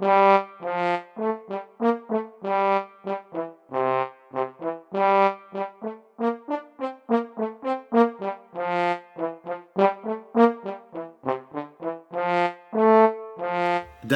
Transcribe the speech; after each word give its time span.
Det 0.00 0.06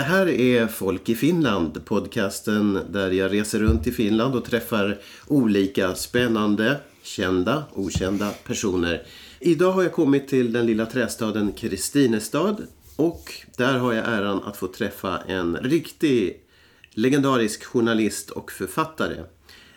här 0.01 0.29
är 0.29 0.67
Folk 0.67 1.09
i 1.09 1.15
Finland, 1.15 1.85
podcasten 1.85 2.79
där 2.91 3.11
jag 3.11 3.33
reser 3.33 3.59
runt 3.59 3.87
i 3.87 3.93
Finland 3.93 4.35
och 4.35 4.45
träffar 4.45 5.01
olika 5.27 5.95
spännande, 5.95 6.81
kända, 7.03 7.65
okända 7.75 8.31
personer. 8.47 9.03
Idag 9.41 9.73
har 9.73 9.83
jag 9.83 9.93
kommit 9.93 10.29
till 10.29 10.53
den 10.53 10.67
lilla 10.67 10.87
trästaden 10.87 11.53
Kristinestad 11.53 12.67
och 13.03 13.33
där 13.57 13.79
har 13.79 13.93
jag 13.93 14.09
äran 14.09 14.43
att 14.43 14.57
få 14.57 14.67
träffa 14.67 15.19
en 15.19 15.57
riktig 15.57 16.41
legendarisk 16.91 17.65
journalist 17.65 18.31
och 18.31 18.53
författare. 18.53 19.25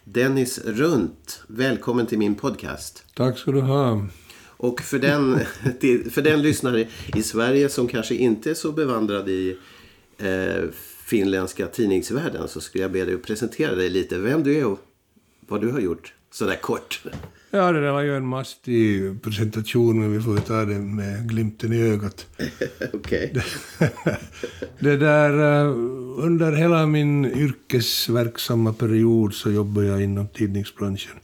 Dennis 0.04 0.60
Runt, 0.66 1.44
välkommen 1.48 2.06
till 2.06 2.18
min 2.18 2.36
podcast. 2.36 3.06
Tack 3.14 3.38
ska 3.38 3.52
du 3.52 3.62
ha. 3.62 4.08
Och 4.48 4.82
för 4.82 5.00
den, 5.00 5.40
för 6.12 6.22
den 6.22 6.42
lyssnare 6.42 6.88
i 7.16 7.24
Sverige 7.24 7.70
som 7.70 7.88
kanske 7.88 8.16
inte 8.16 8.50
är 8.50 8.54
så 8.54 8.72
bevandrad 8.72 9.30
i 9.30 9.58
eh, 10.18 10.70
finländska 11.06 11.68
tidningsvärlden 11.68 12.48
så 12.48 12.62
skulle 12.62 12.82
jag 12.82 12.92
be 12.92 13.06
dig 13.06 13.16
att 13.16 13.24
presentera 13.24 13.76
dig 13.76 13.90
lite. 13.90 14.18
Vem 14.18 14.44
du 14.44 14.58
är 14.58 14.66
och 14.66 14.80
vad 15.40 15.62
du 15.62 15.72
har 15.72 15.80
gjort. 15.80 16.14
Sådär 16.36 16.56
kort. 16.56 17.02
Ja, 17.52 17.72
det 17.72 17.82
där 17.82 17.92
var 17.92 18.02
ju 18.02 18.18
en 18.18 18.26
mastig 18.26 19.22
presentation, 19.22 20.00
men 20.00 20.14
vi 20.14 20.22
får 20.22 20.38
ta 20.38 20.66
det 20.66 20.80
med 20.80 21.30
glimten 21.30 21.74
i 21.74 21.82
ögat. 21.82 22.28
Okej. 22.94 23.34
Det, 24.80 24.98
där, 24.98 25.32
eh, 25.32 25.74
under 26.18 26.52
hela 26.52 26.86
min 26.86 27.26
yrkesverksamma 27.26 28.74
period 28.74 29.34
så 29.34 29.52
jobbade 29.52 29.88
jag 29.88 30.04
inom 30.04 30.28
tidningsbranschen. 30.28 31.20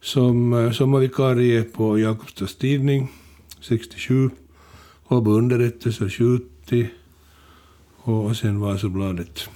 Som 0.00 0.52
eh, 0.52 0.72
sommarvikarie 0.72 1.62
på 1.62 1.98
Jakobstads 1.98 2.56
Tidning 2.56 3.12
67, 3.60 4.30
Åbo 5.08 5.30
Underrättelser 5.30 6.08
70 6.08 6.88
och 7.96 8.36
sen 8.36 8.60
Vasabladet. 8.60 9.48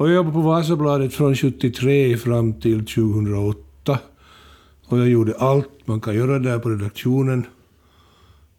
Och 0.00 0.08
jag 0.08 0.14
jobbade 0.14 0.34
på 0.34 0.40
Vasabladet 0.40 1.14
från 1.14 1.36
73 1.36 2.16
fram 2.16 2.60
till 2.60 2.86
2008. 2.86 3.98
Och 4.86 4.98
jag 4.98 5.08
gjorde 5.08 5.34
allt 5.38 5.68
man 5.84 6.00
kan 6.00 6.14
göra 6.14 6.38
där 6.38 6.58
på 6.58 6.68
redaktionen. 6.70 7.46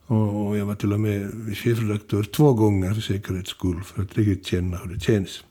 Och 0.06 0.58
jag 0.58 0.66
var 0.66 0.76
till 0.76 0.94
och 0.94 1.00
med 1.00 1.32
chefredaktör 1.58 2.24
två 2.24 2.54
gånger 2.54 2.94
för 2.94 3.02
säkerhets 3.02 3.50
skull, 3.50 3.82
för 3.84 4.02
att 4.02 4.18
riktigt 4.18 4.46
känna 4.46 4.78
hur 4.78 4.94
det 4.94 5.00
känns. 5.00 5.44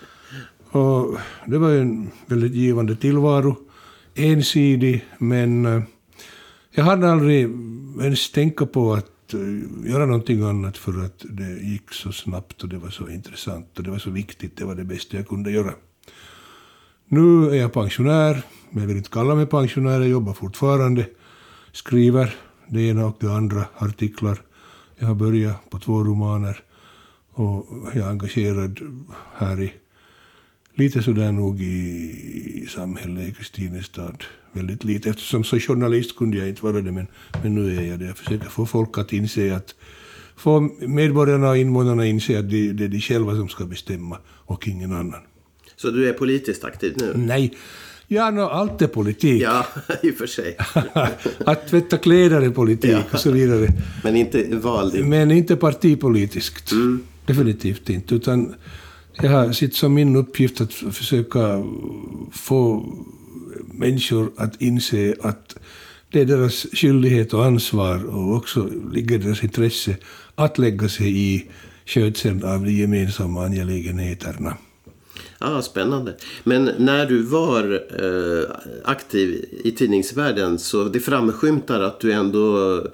Och 0.70 1.18
det 1.46 1.58
var 1.58 1.70
en 1.70 2.10
väldigt 2.26 2.54
givande 2.54 2.96
tillvaro. 2.96 3.56
Ensidig, 4.14 5.04
men 5.18 5.66
eh, 5.66 5.82
jag 6.70 6.84
hade 6.84 7.12
aldrig 7.12 7.50
ens 8.00 8.30
tänka 8.30 8.66
på 8.66 8.94
att 8.94 9.13
Eh, 9.34 9.90
göra 9.90 10.06
någonting 10.06 10.42
annat 10.42 10.78
för 10.78 11.04
att 11.04 11.24
det 11.28 11.60
gick 11.62 11.92
så 11.92 12.12
snabbt 12.12 12.62
och 12.62 12.68
det 12.68 12.78
var 12.78 12.90
så 12.90 13.08
intressant 13.08 13.78
och 13.78 13.84
det 13.84 13.90
var 13.90 13.98
så 13.98 14.10
viktigt. 14.10 14.56
Det 14.56 14.64
var 14.64 14.74
det 14.74 14.84
bästa 14.84 15.16
jag 15.16 15.28
kunde 15.28 15.50
göra. 15.50 15.74
Nu 17.08 17.50
är 17.50 17.54
jag 17.54 17.72
pensionär, 17.72 18.42
men 18.70 18.82
jag 18.82 18.88
vill 18.88 18.96
inte 18.96 19.10
kalla 19.10 19.34
mig 19.34 19.46
pensionär. 19.46 20.00
Jag 20.00 20.08
jobbar 20.08 20.32
fortfarande, 20.32 21.06
skriver 21.72 22.34
det 22.68 22.80
ena 22.80 23.06
och 23.06 23.16
det 23.20 23.32
andra, 23.32 23.64
artiklar. 23.78 24.38
Jag 24.98 25.06
har 25.06 25.14
börjat 25.14 25.70
på 25.70 25.78
två 25.78 26.04
romaner 26.04 26.62
och 27.30 27.66
jag 27.94 28.06
är 28.06 28.10
engagerad 28.10 28.80
här 29.34 29.62
i 29.62 29.72
lite 30.74 31.02
sådär 31.02 31.32
nog 31.32 31.60
i 31.60 32.66
samhället 32.68 33.28
i 33.28 33.34
Kristinestad. 33.34 34.24
Väldigt 34.54 34.84
lite. 34.84 35.10
Eftersom 35.10 35.44
som 35.44 35.60
journalist 35.60 36.16
kunde 36.16 36.36
jag 36.38 36.48
inte 36.48 36.64
vara 36.64 36.80
det, 36.80 36.92
men, 36.92 37.06
men 37.42 37.54
nu 37.54 37.76
är 37.78 37.82
jag 37.82 37.98
det. 37.98 38.04
Jag 38.06 38.16
försöker 38.18 38.48
få 38.48 38.66
folk 38.66 38.98
att 38.98 39.12
inse 39.12 39.56
att 39.56 39.74
få 40.36 40.60
medborgarna 40.80 41.48
och 41.50 41.56
invånarna 41.58 42.06
inse 42.06 42.38
att 42.38 42.50
det, 42.50 42.72
det 42.72 42.84
är 42.84 42.88
de 42.88 43.00
själva 43.00 43.36
som 43.36 43.48
ska 43.48 43.64
bestämma 43.64 44.18
och 44.26 44.68
ingen 44.68 44.92
annan. 44.92 45.20
Så 45.76 45.90
du 45.90 46.08
är 46.08 46.12
politiskt 46.12 46.64
aktiv 46.64 46.94
nu? 46.96 47.12
Nej. 47.16 47.54
Ja, 48.08 48.30
no, 48.30 48.40
allt 48.40 48.82
är 48.82 48.86
politik. 48.86 49.42
Ja, 49.42 49.66
i 50.02 50.10
och 50.10 50.14
för 50.14 50.26
sig. 50.26 50.56
att 51.46 51.68
tvätta 51.68 51.96
kläder 51.98 52.40
är 52.42 52.50
politik 52.50 52.90
Ja. 52.90 53.02
och 53.12 53.18
så 53.20 53.30
vidare. 53.30 53.68
Men 54.04 54.16
inte 54.16 54.56
vald. 54.56 54.94
i- 54.94 55.02
Men 55.02 55.30
inte 55.30 55.56
partipolitiskt. 55.56 56.72
Mm. 56.72 57.02
Definitivt 57.26 57.90
inte. 57.90 58.14
Utan 58.14 58.54
jag 59.22 59.30
har 59.30 59.52
sett 59.52 59.74
som 59.74 59.94
min 59.94 60.16
uppgift 60.16 60.60
att 60.60 60.72
försöka 60.72 61.64
få 62.32 62.84
människor 63.78 64.32
att 64.36 64.62
inse 64.62 65.14
att 65.22 65.56
det 66.10 66.20
är 66.20 66.24
deras 66.24 66.66
skyldighet 66.72 67.34
och 67.34 67.44
ansvar 67.44 68.04
och 68.04 68.36
också 68.36 68.68
ligger 68.92 69.14
i 69.14 69.18
deras 69.18 69.44
intresse 69.44 69.96
att 70.34 70.58
lägga 70.58 70.88
sig 70.88 71.34
i 71.34 71.50
skötseln 71.86 72.44
av 72.44 72.64
de 72.64 72.72
gemensamma 72.72 73.44
angelägenheterna. 73.44 74.56
Ja, 75.38 75.62
spännande. 75.62 76.16
Men 76.44 76.70
när 76.78 77.06
du 77.06 77.22
var 77.22 77.72
eh, 77.74 78.56
aktiv 78.84 79.44
i 79.64 79.70
tidningsvärlden 79.70 80.58
så 80.58 80.84
det 80.84 81.00
framskymtar 81.00 81.80
att 81.80 82.00
du 82.00 82.12
ändå 82.12 82.76
eh, 82.76 82.84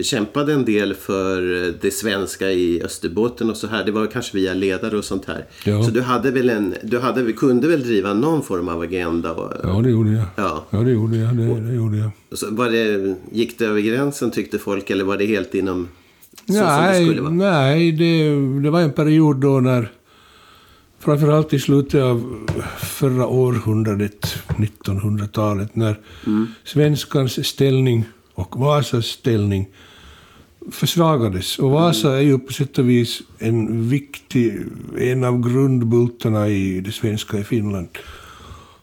kämpade 0.00 0.52
en 0.52 0.64
del 0.64 0.94
för 0.94 1.42
det 1.82 1.90
svenska 1.90 2.50
i 2.50 2.82
Österbotten 2.82 3.50
och 3.50 3.56
så 3.56 3.66
här. 3.66 3.84
Det 3.84 3.92
var 3.92 4.06
kanske 4.06 4.36
via 4.36 4.54
ledare 4.54 4.96
och 4.98 5.04
sånt 5.04 5.24
här. 5.24 5.44
Ja. 5.64 5.82
Så 5.84 5.90
du 5.90 6.00
hade 6.00 6.30
väl 6.30 6.50
en, 6.50 6.74
du 6.82 6.98
hade, 6.98 7.32
kunde 7.32 7.68
väl 7.68 7.82
driva 7.82 8.14
någon 8.14 8.42
form 8.42 8.68
av 8.68 8.80
agenda? 8.80 9.32
Och, 9.32 9.52
Ja, 9.62 9.80
det 9.84 9.90
gjorde 9.90 10.10
jag. 10.10 10.24
Ja. 10.36 10.64
Ja, 10.70 10.78
det 10.78 10.90
gjorde 10.90 11.16
jag. 11.16 11.36
Det, 11.36 11.60
det 11.60 11.74
gjorde 11.74 11.96
jag. 11.96 12.10
Så 12.32 12.46
var 12.50 12.70
det, 12.70 13.14
gick 13.32 13.58
det 13.58 13.64
över 13.66 13.80
gränsen 13.80 14.30
tyckte 14.30 14.58
folk 14.58 14.90
eller 14.90 15.04
var 15.04 15.16
det 15.16 15.26
helt 15.26 15.54
inom 15.54 15.88
så 16.46 16.52
som 16.52 16.62
det 16.62 16.62
nej, 16.66 17.04
skulle 17.06 17.20
vara? 17.22 17.32
nej 17.32 17.92
det, 17.92 18.34
det 18.62 18.70
var 18.70 18.80
en 18.80 18.92
period 18.92 19.36
då 19.36 19.60
när, 19.60 19.90
framförallt 20.98 21.52
i 21.54 21.58
slutet 21.58 22.02
av 22.02 22.46
förra 22.78 23.26
århundradet, 23.26 24.36
1900-talet, 24.48 25.76
när 25.76 26.00
Mm. 26.26 26.46
svenskans 26.64 27.46
ställning 27.46 28.04
och 28.34 28.56
Vasas 28.56 29.06
ställning 29.06 29.68
försvagades. 30.70 31.58
Och 31.58 31.70
Vasa 31.70 32.16
är 32.16 32.20
ju 32.20 32.38
på 32.38 32.52
sätt 32.52 32.78
och 32.78 32.90
vis 32.90 33.22
en 33.38 33.88
viktig, 33.88 34.58
en 34.98 35.24
av 35.24 35.50
grundbultarna 35.50 36.48
i 36.48 36.80
det 36.80 36.92
svenska 36.92 37.38
i 37.38 37.44
Finland. 37.44 37.88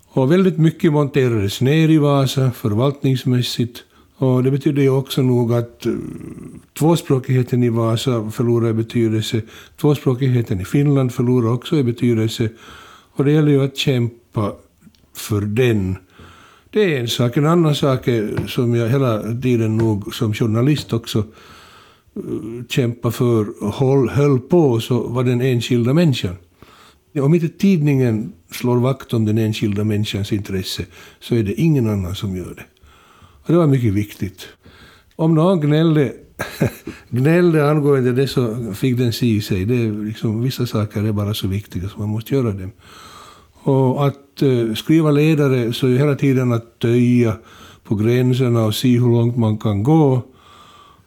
Och 0.08 0.32
väldigt 0.32 0.58
mycket 0.58 0.94
monterades 0.94 1.62
ner 1.62 1.90
i 1.90 1.98
Vasa 1.98 2.52
förvaltningsmässigt. 2.52 3.84
Och 4.18 4.44
det 4.44 4.52
betyder 4.52 4.82
ju 4.82 4.90
också 4.90 5.22
nog 5.22 5.54
att 5.54 5.86
eh, 5.86 5.94
tvåspråkigheten 6.80 7.64
i 7.64 7.70
Vasa 7.70 8.32
förlorar 8.32 8.70
i 8.70 8.74
betydelse. 8.74 9.42
Tvåspråkigheten 9.82 10.62
i 10.62 10.66
Finland 10.66 11.14
förlorar 11.14 11.54
också 11.54 11.78
i 11.78 11.84
betydelse. 11.84 12.50
Och 13.12 13.26
det 13.26 13.32
gäller 13.32 13.52
ju 13.52 13.64
att 13.64 13.78
kämpa 13.78 14.54
för 15.14 15.42
den. 15.42 15.98
Det 16.72 16.96
är 16.96 17.00
en 17.00 17.08
sak. 17.08 17.38
En 17.38 17.46
annan 17.46 17.76
sak 17.76 18.08
är, 18.08 18.48
som 18.48 18.76
jag 18.76 18.90
hela 18.90 19.42
tiden 19.42 19.78
nog 19.78 20.16
som 20.16 20.34
journalist 20.34 20.94
också 20.94 21.20
eh, 22.16 22.66
kämpa 22.70 23.12
för 23.12 23.64
och 23.64 23.74
håll, 23.74 24.10
höll 24.10 24.40
på, 24.40 24.80
så 24.80 25.08
var 25.08 25.24
den 25.24 25.42
enskilda 25.42 25.94
människan. 25.94 26.36
Om 27.22 27.34
inte 27.34 27.50
tidningen 27.50 28.34
slår 28.52 28.78
vakt 28.78 29.14
om 29.14 29.26
den 29.26 29.38
enskilda 29.38 29.84
människans 29.84 30.34
intresse 30.34 30.86
så 31.20 31.36
är 31.36 31.44
det 31.44 31.54
ingen 31.54 31.90
annan 31.90 32.16
som 32.16 32.36
gör 32.36 32.54
det. 32.56 32.66
Och 33.22 33.54
det 33.54 33.58
var 33.58 33.68
mycket 33.68 33.94
viktigt. 33.94 34.48
Om 35.16 35.36
någon 35.36 35.62
gnällde, 35.62 36.14
gnällde 37.10 37.70
angående 37.70 38.12
det 38.12 38.28
så 38.28 38.74
fick 38.74 38.98
den 38.98 39.14
se 39.14 39.26
i 39.26 39.42
sig. 39.42 39.66
Det 39.66 39.76
är 39.76 40.06
liksom, 40.06 40.42
vissa 40.42 40.66
saker 40.66 41.04
är 41.04 41.12
bara 41.12 41.34
så 41.34 41.48
viktiga 41.48 41.90
så 41.90 42.00
man 42.00 42.10
måste 42.10 42.36
göra 42.36 42.52
dem. 42.52 42.72
Och 43.70 44.08
att 44.08 44.42
eh, 44.42 44.74
skriva 44.76 45.12
ledare 45.12 45.74
så 45.74 45.88
är 45.88 45.92
ju 45.92 45.98
hela 45.98 46.16
tiden 46.16 46.52
att 46.52 46.80
töja 46.80 47.38
på 47.84 47.96
gränserna 47.96 48.66
och 48.66 48.76
se 48.76 49.00
hur 49.00 49.10
långt 49.10 49.38
man 49.38 49.58
kan 49.58 49.84
gå. 49.84 50.22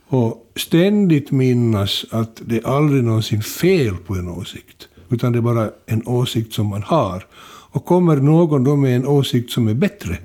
Och 0.08 0.52
ständigt 0.56 1.30
minnas 1.30 2.04
att 2.10 2.42
det 2.44 2.56
är 2.56 2.66
aldrig 2.66 3.04
någonsin 3.04 3.42
fel 3.42 3.96
på 4.06 4.14
en 4.14 4.28
åsikt. 4.28 4.88
Utan 5.08 5.32
det 5.32 5.38
är 5.38 5.42
bara 5.42 5.70
en 5.86 6.02
åsikt 6.06 6.52
som 6.52 6.66
man 6.66 6.82
har. 6.82 7.26
Och 7.72 7.84
kommer 7.84 8.16
någon 8.16 8.64
då 8.64 8.76
med 8.76 8.96
en 8.96 9.06
åsikt 9.06 9.50
som 9.50 9.68
är 9.68 9.74
bättre 9.74 10.18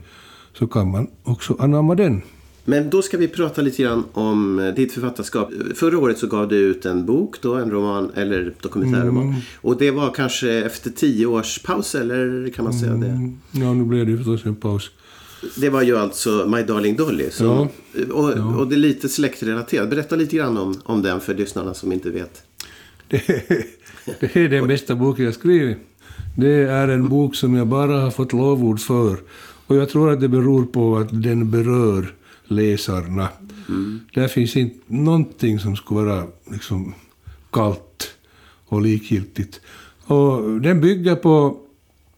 så 0.60 0.68
kan 0.68 0.92
man 0.92 1.08
också 1.24 1.56
anamma 1.60 1.96
den. 1.96 2.22
Men 2.70 2.90
då 2.90 3.02
ska 3.02 3.18
vi 3.18 3.28
prata 3.28 3.62
lite 3.62 3.84
grann 3.84 4.04
om 4.14 4.60
eh, 4.60 4.74
ditt 4.74 4.94
författarskap. 4.94 5.50
Förra 5.76 5.98
året 5.98 6.18
så 6.18 6.28
gav 6.28 6.48
du 6.48 6.56
ut 6.58 6.86
en 6.86 7.06
bok 7.06 7.42
då, 7.42 7.56
en 7.56 7.72
roman 7.72 8.12
eller 8.16 8.54
dokumentärroman. 8.62 9.36
Och 9.62 9.78
det 9.78 9.92
var 9.92 10.14
kanske 10.14 10.52
efter 10.54 10.90
tio 10.90 11.26
års 11.26 11.60
paus 11.60 11.96
eller 11.96 12.50
kan 12.50 12.66
man 12.66 12.74
säga 12.74 12.94
det? 12.94 13.08
Mm, 13.08 13.38
Ja, 13.52 13.74
nu 13.74 13.84
blev 13.86 14.06
det 14.06 14.18
förstås 14.18 14.46
en 14.46 14.56
paus. 14.56 14.92
Det 15.58 15.70
var 15.70 15.82
ju 15.82 15.98
alltså 15.98 16.48
My 16.56 16.64
Darling 16.64 16.96
Dolly. 16.96 17.30
Som, 17.32 17.46
Ja. 17.48 17.68
och, 18.14 18.60
och 18.60 18.68
det 18.68 18.76
är 18.76 18.80
lite 18.80 19.10
släktrelaterat. 19.10 19.90
Berätta 19.90 20.16
lite 20.16 20.36
grann 20.36 20.58
om, 20.58 20.76
om 20.84 21.02
den 21.02 21.20
för 21.20 21.34
lyssnarna 21.36 21.74
som 21.74 21.92
inte 21.92 22.10
vet. 22.10 22.42
det, 23.08 23.22
det 24.20 24.36
är 24.36 24.50
den 24.50 24.68
bästa 24.68 24.96
boken 24.96 25.26
jag 25.26 25.34
skrivit. 25.34 25.78
Det 26.38 26.52
är 26.64 26.88
en 26.88 27.10
bok 27.10 27.36
som 27.36 27.56
jag 27.56 27.68
bara 27.68 28.02
har 28.02 28.12
fått 28.12 28.34
lovord 28.34 28.80
för. 28.80 29.18
Och 29.68 29.76
jag 29.76 29.90
tror 29.90 30.12
att 30.12 30.20
det 30.22 30.28
beror 30.28 30.66
på 30.66 30.98
att 30.98 31.24
den 31.24 31.52
berör 31.52 32.14
läsarna. 32.48 33.30
Mm. 33.70 34.00
Där 34.14 34.28
finns 34.28 34.56
inte 34.56 34.80
någonting 34.88 35.60
som 35.60 35.76
skulle 35.76 36.02
vara 36.02 36.28
liksom 36.52 36.94
kallt 37.52 38.12
och 38.66 38.82
likgiltigt. 38.82 39.62
Och 40.06 40.62
den 40.62 40.82
bygger 40.82 41.16
på 41.16 41.58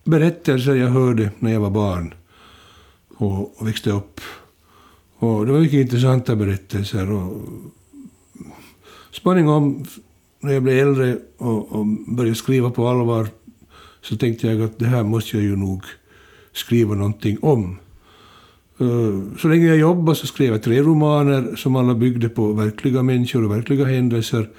berättelser 0.04 0.76
jag 0.76 0.90
hörde 0.90 1.32
när 1.40 1.54
jag 1.54 1.60
var 1.60 1.70
barn 1.70 2.14
och 3.16 3.68
växte 3.68 3.92
upp. 3.92 4.22
Och 5.16 5.46
det 5.46 5.52
var 5.52 5.60
mycket 5.60 5.80
intressanta 5.80 6.36
berättelser. 6.36 7.12
Och 7.12 7.48
småningom, 9.12 9.86
när 10.40 10.54
jag 10.54 10.64
blev 10.64 10.88
äldre 10.88 11.18
och, 11.38 11.72
och 11.72 11.86
började 11.86 12.36
skriva 12.36 12.72
på 12.72 12.88
allvar, 12.88 13.28
så 14.02 14.18
tänkte 14.18 14.48
jag 14.48 14.62
att 14.62 14.80
det 14.80 14.86
här 14.86 15.04
måste 15.04 15.38
jag 15.38 15.44
ju 15.44 15.56
nog 15.56 15.84
skriva 16.54 16.96
någonting 16.96 17.38
om. 17.42 17.78
Eh, 18.80 19.38
så 19.38 19.48
länge 19.48 19.68
jag 19.68 19.78
jobbade 19.78 20.16
så 20.16 20.28
skrev 20.28 20.52
jag 20.52 20.64
tre 20.64 20.82
romaner 20.82 21.56
som 21.56 21.76
alla 21.76 21.96
byggde 21.96 22.30
på 22.30 22.54
verkliga 22.54 23.04
människor 23.04 23.44
och 23.44 23.52
verkliga 23.52 23.86
händelser. 23.86 24.50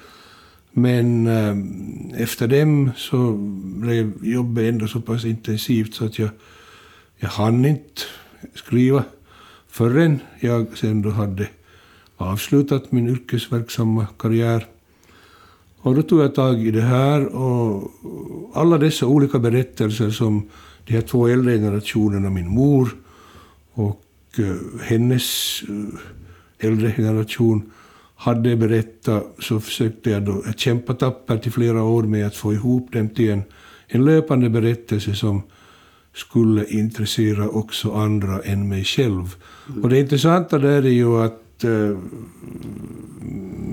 Men 0.71 1.27
eh, 1.27 2.21
efter 2.23 2.47
dem 2.47 2.91
så 2.95 3.31
blev 3.63 4.25
jobbet 4.25 4.63
ändå 4.63 4.87
så 4.87 5.01
pass 5.01 5.25
intensivt 5.25 5.93
så 5.93 6.05
att 6.05 6.19
jag, 6.19 6.29
jag 7.17 7.29
hann 7.29 7.65
inte 7.65 8.01
skriva 8.55 9.03
förrän 9.67 10.19
jag 10.39 10.77
sen 10.77 11.01
då 11.01 11.09
hade 11.09 11.47
avslutat 12.17 12.91
min 12.91 13.07
yrkesverksamma 13.07 14.07
karriär. 14.19 14.65
Och 15.81 15.95
då 15.95 16.01
tog 16.01 16.21
jag 16.21 16.35
tag 16.35 16.67
i 16.67 16.71
det 16.71 16.81
här 16.81 17.35
och 17.35 17.91
alla 18.53 18.77
dessa 18.77 19.05
olika 19.05 19.39
berättelser 19.39 20.09
som 20.09 20.49
de 20.85 20.93
här 20.93 21.01
två 21.01 21.27
äldre 21.27 21.53
generationerna, 21.53 22.29
min 22.29 22.47
mor 22.47 22.95
och 23.73 24.01
Eh, 24.37 24.55
hennes 24.81 25.61
eh, 25.69 26.67
äldre 26.67 26.91
generation, 26.91 27.71
hade 28.15 28.55
berättat 28.55 29.23
så 29.39 29.59
försökte 29.59 30.09
jag 30.09 30.25
då 30.25 30.43
kämpa 30.57 30.93
tappert 30.93 31.47
i 31.47 31.51
flera 31.51 31.83
år 31.83 32.03
med 32.03 32.27
att 32.27 32.35
få 32.35 32.53
ihop 32.53 32.91
dem 32.93 33.09
till 33.09 33.29
en, 33.29 33.43
en 33.87 34.05
löpande 34.05 34.49
berättelse 34.49 35.15
som 35.15 35.41
skulle 36.13 36.65
intressera 36.65 37.49
också 37.49 37.93
andra 37.93 38.39
än 38.39 38.69
mig 38.69 38.83
själv. 38.83 39.35
Mm. 39.69 39.83
Och 39.83 39.89
det 39.89 39.99
intressanta 39.99 40.59
där 40.59 40.85
är 40.85 40.89
ju 40.89 41.21
att 41.21 41.63
äh, 41.63 41.97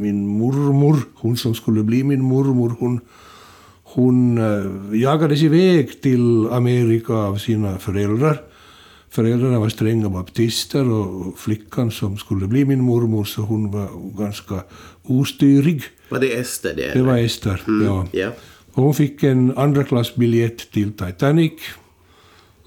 min 0.00 0.26
mormor, 0.26 0.96
hon 1.14 1.36
som 1.36 1.54
skulle 1.54 1.82
bli 1.82 2.04
min 2.04 2.22
mormor, 2.22 2.76
hon, 2.78 3.00
hon 3.82 4.38
äh, 4.38 5.00
jagades 5.00 5.42
iväg 5.42 6.02
till 6.02 6.48
Amerika 6.50 7.12
av 7.12 7.36
sina 7.36 7.78
föräldrar. 7.78 8.40
Föräldrarna 9.10 9.58
var 9.58 9.68
stränga 9.68 10.08
baptister 10.08 10.90
och 10.90 11.38
flickan 11.38 11.90
som 11.90 12.18
skulle 12.18 12.46
bli 12.46 12.64
min 12.64 12.80
mormor 12.80 13.24
så 13.24 13.42
hon 13.42 13.70
var 13.70 13.88
ganska 14.18 14.62
ostyrig. 15.02 15.82
Var 16.08 16.20
det 16.20 16.38
Ester 16.38 16.74
det? 16.76 16.92
Det 16.94 17.02
var 17.02 17.18
Ester, 17.18 17.62
mm. 17.68 17.86
ja. 17.86 18.06
Yeah. 18.12 18.32
Och 18.72 18.82
hon 18.82 18.94
fick 18.94 19.22
en 19.22 19.58
andra 19.58 19.84
klassbiljett 19.84 20.72
till 20.72 20.92
Titanic 20.92 21.52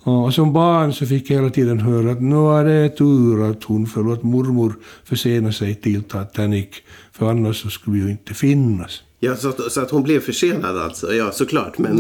och 0.04 0.34
som 0.34 0.54
barn 0.54 0.94
så 0.94 1.06
fick 1.06 1.30
jag 1.30 1.38
hela 1.38 1.50
tiden 1.50 1.80
höra 1.80 2.12
att 2.12 2.22
nu 2.22 2.36
är 2.36 2.66
det 2.66 2.90
tur 2.90 3.52
att 3.52 3.64
hon, 3.64 3.88
förlåt 3.88 4.24
mormor, 4.24 4.74
försenade 5.04 5.54
sig 5.54 5.76
till 5.76 6.04
Titanic, 6.04 6.68
för 7.12 7.30
annars 7.30 7.62
så 7.62 7.70
skulle 7.70 7.98
vi 7.98 8.04
ju 8.04 8.12
inte 8.12 8.34
finnas. 8.34 9.04
Ja, 9.24 9.36
så 9.36 9.50
att, 9.50 9.72
så 9.72 9.82
att 9.82 9.92
hon 9.92 10.04
blev 10.04 10.20
försenad 10.20 10.78
alltså? 10.78 11.14
Ja, 11.14 11.32
såklart. 11.32 11.78
Men 11.78 11.92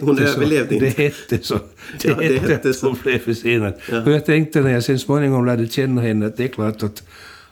hon 0.00 0.18
överlevde 0.18 0.74
inte. 0.74 0.86
Det 0.86 0.98
hette 0.98 1.38
så. 1.42 1.54
Det, 2.02 2.08
ja, 2.08 2.14
det 2.18 2.38
hette 2.38 2.74
så. 2.74 2.86
hon 2.86 2.98
blev 3.02 3.18
försenad. 3.18 3.74
Ja. 3.90 4.02
Och 4.02 4.12
jag 4.12 4.26
tänkte 4.26 4.60
när 4.60 4.70
jag 4.70 4.84
sen 4.84 4.98
småningom 4.98 5.46
lärde 5.46 5.68
känna 5.68 6.00
henne 6.00 6.26
att 6.26 6.36
det 6.36 6.44
är 6.44 6.48
klart 6.48 6.82
att, 6.82 7.02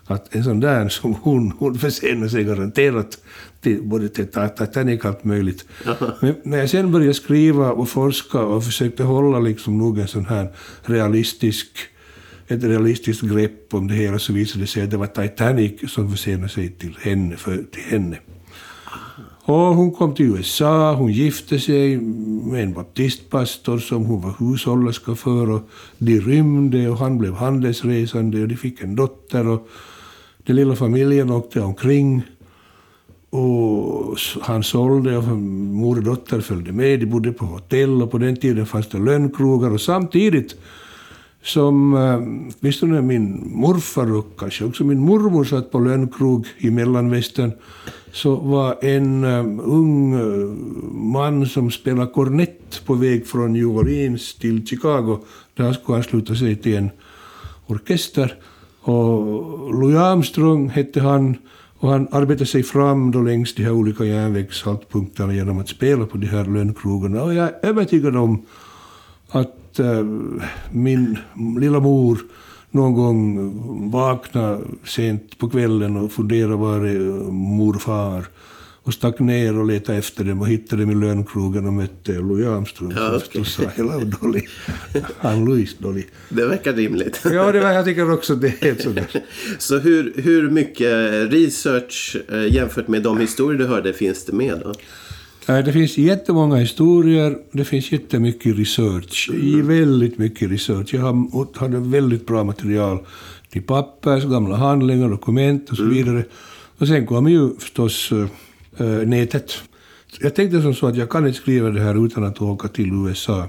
att 0.07 0.35
en 0.35 0.45
sån 0.45 0.61
där 0.61 0.89
som 0.89 1.15
hon, 1.15 1.53
hon 1.59 1.79
försenar 1.79 2.29
sig 2.29 2.45
garanterat 2.45 3.19
till, 3.61 3.83
både 3.83 4.09
till 4.09 4.27
Titanic 4.27 5.01
och 5.01 5.07
allt 5.07 5.25
möjligt. 5.25 5.65
Men 6.21 6.35
när 6.43 6.59
jag 6.59 6.71
sen 6.71 6.93
började 6.93 7.15
skriva 7.15 7.73
och 7.73 7.89
forska 7.89 8.41
och 8.41 8.65
försökte 8.65 9.03
hålla 9.03 9.39
liksom 9.39 9.79
nog 9.79 9.99
en 9.99 10.09
sån 10.09 10.27
här 10.27 10.53
realistisk 10.83 11.69
ett 12.49 12.65
realistiskt 12.65 13.23
grepp 13.23 13.75
om 13.75 13.89
det 13.89 13.95
hela 13.95 14.19
så 14.19 14.33
visade 14.33 14.65
det 14.65 14.67
sig 14.67 14.83
att 14.83 14.91
det 14.91 14.97
var 14.97 15.07
Titanic 15.07 15.93
som 15.93 16.11
försenade 16.11 16.49
sig 16.49 16.71
till 16.71 16.97
henne. 17.01 17.37
För, 17.37 17.57
till 17.57 17.83
henne. 17.83 18.19
Och 19.47 19.55
hon 19.57 19.93
kom 19.93 20.15
till 20.15 20.27
USA, 20.27 20.95
hon 20.95 21.13
gifte 21.13 21.59
sig 21.59 21.97
med 21.97 22.63
en 22.63 22.73
baptistpastor 22.73 23.79
som 23.79 24.05
hon 24.05 24.23
var 24.23 24.35
hushållerska 24.39 25.15
för 25.15 25.51
och 25.51 25.69
de 25.99 26.21
rymde 26.21 26.89
och 26.89 26.99
han 26.99 27.19
blev 27.19 27.35
handelsresande 27.35 28.43
och 28.43 28.49
de 28.49 28.57
fick 28.57 28.81
en 28.81 28.97
dotter 28.97 29.49
och 29.49 29.69
den 30.47 30.57
lilla 30.57 30.77
familjen 30.77 31.31
åkte 31.31 31.61
omkring 31.61 32.23
och 33.31 34.19
han 34.41 34.63
sålde 34.63 35.19
och 35.19 35.25
mor 35.25 35.97
och 35.97 36.03
dotter 36.03 36.41
följde 36.41 36.73
med. 36.73 37.01
De 37.01 37.07
bodde 37.07 37.33
på 37.33 37.45
hotell 37.45 38.03
och 38.03 38.11
på 38.11 38.19
den 38.19 38.37
tiden 38.37 38.67
fanns 38.67 38.89
det 38.89 38.99
lönnkrogar. 38.99 39.71
Och 39.71 39.81
samtidigt 39.81 40.55
som 41.43 41.95
eh, 41.95 42.19
åtminstone 42.61 43.03
min 43.03 43.43
morfar 43.55 44.15
och 44.17 44.39
kanske 44.39 44.65
också 44.65 44.85
min 44.85 45.01
mormor 45.01 45.45
satt 45.45 45.71
på 45.71 45.79
lönnkrog 45.79 46.47
i 46.59 46.71
mellanvästern 46.71 47.53
så 48.13 48.37
var 48.37 48.85
en 48.85 49.25
eh, 49.25 49.65
ung 49.65 50.15
eh, 50.15 50.49
man 50.93 51.47
som 51.47 51.71
spelade 51.71 52.13
kornett 52.13 52.83
på 52.87 52.95
väg 52.95 53.27
från 53.27 53.53
New 53.53 53.67
Orleans 53.67 54.35
till 54.35 54.67
Chicago. 54.67 55.19
Där 55.55 55.73
skulle 55.73 55.99
ansluta 55.99 56.35
sig 56.35 56.57
till 56.57 56.77
en 56.77 56.91
orkester. 57.67 58.39
Och 58.87 59.75
Louis 59.81 59.97
Armstrong 59.97 60.69
hette 60.69 61.01
han 61.01 61.37
och 61.79 61.91
han 61.91 62.09
arbetade 62.11 62.47
sig 62.47 62.63
fram 62.63 63.11
då 63.11 63.21
längs 63.21 63.55
de 63.55 63.63
här 63.63 63.73
olika 63.73 64.05
järnvägshållpunkterna 64.05 65.35
genom 65.35 65.59
att 65.59 65.69
spela 65.69 66.07
på 66.07 66.19
de 66.19 66.27
här 66.27 66.45
lönnkrogarna. 66.45 67.23
Och 67.23 67.35
jag 67.35 67.47
är 67.47 67.55
övertygad 67.63 68.17
om 68.17 68.43
att 69.29 69.79
äh, 69.79 70.05
min 70.71 71.19
lilla 71.59 71.81
mor 71.81 72.19
någon 72.71 72.95
gång 72.95 73.91
vaknade 73.91 74.61
sent 74.85 75.39
på 75.39 75.49
kvällen 75.49 75.97
och 75.97 76.13
funderade 76.13 76.57
var 76.57 76.81
är 76.81 77.31
morfar 77.31 78.25
och 78.85 78.95
stack 78.95 79.19
ner 79.19 79.59
och 79.59 79.67
letade 79.67 79.99
efter 79.99 80.25
dem 80.25 80.41
och 80.41 80.49
hittade 80.49 80.83
dem 80.83 80.91
i 80.91 80.95
lönnkrogen 80.95 81.67
och 81.67 81.73
mötte 81.73 82.13
Louis 82.13 82.47
Armstrong 82.47 82.93
ja, 82.97 83.17
okay. 83.17 83.45
sa 83.45 83.63
Hello 83.77 84.05
Dolly. 84.05 84.41
Han 85.19 85.45
Louis 85.45 85.79
Dolly. 85.79 86.03
Det 86.29 86.47
verkar 86.47 86.73
rimligt. 86.73 87.21
ja, 87.25 87.53
det 87.53 87.61
var, 87.61 87.71
jag 87.71 87.85
tycker 87.85 88.13
också 88.13 88.35
det 88.35 88.63
är 88.63 88.75
sådär. 88.75 89.07
Så 89.59 89.79
hur, 89.79 90.13
hur 90.17 90.51
mycket 90.51 91.33
research 91.33 92.17
eh, 92.33 92.55
jämfört 92.55 92.89
med 92.89 93.03
de 93.03 93.21
historier 93.21 93.59
du 93.59 93.67
hörde 93.67 93.93
finns 93.93 94.25
det 94.25 94.33
med 94.33 94.61
då? 94.65 94.75
Det 95.47 95.73
finns 95.73 95.99
jättemånga 95.99 96.57
historier, 96.57 97.39
det 97.53 97.65
finns 97.65 97.93
jättemycket 97.93 98.59
research, 98.59 99.31
mm. 99.33 99.69
väldigt 99.69 100.19
mycket 100.19 100.51
research. 100.51 100.95
Jag 100.95 101.31
hade 101.57 101.79
väldigt 101.79 102.27
bra 102.27 102.45
material 102.45 102.99
till 103.51 103.63
pappers, 103.63 104.25
gamla 104.25 104.57
handlingar, 104.57 105.09
dokument 105.09 105.71
och 105.71 105.77
så 105.77 105.83
mm. 105.83 105.95
vidare. 105.95 106.25
Och 106.79 106.89
sen 106.89 107.07
kom 107.07 107.29
ju 107.29 107.51
förstås 107.59 108.13
eh, 108.79 108.87
nätet. 108.87 109.53
Jag 110.21 110.35
tänkte 110.35 110.63
som 110.63 110.75
så 110.75 110.87
att 110.87 110.97
jag 110.97 111.11
kan 111.11 111.27
inte 111.27 111.39
skriva 111.39 111.71
det 111.71 111.81
här 111.81 112.07
utan 112.07 112.25
att 112.25 112.43
åka 112.43 112.69
till 112.69 112.93
USA. 112.93 113.49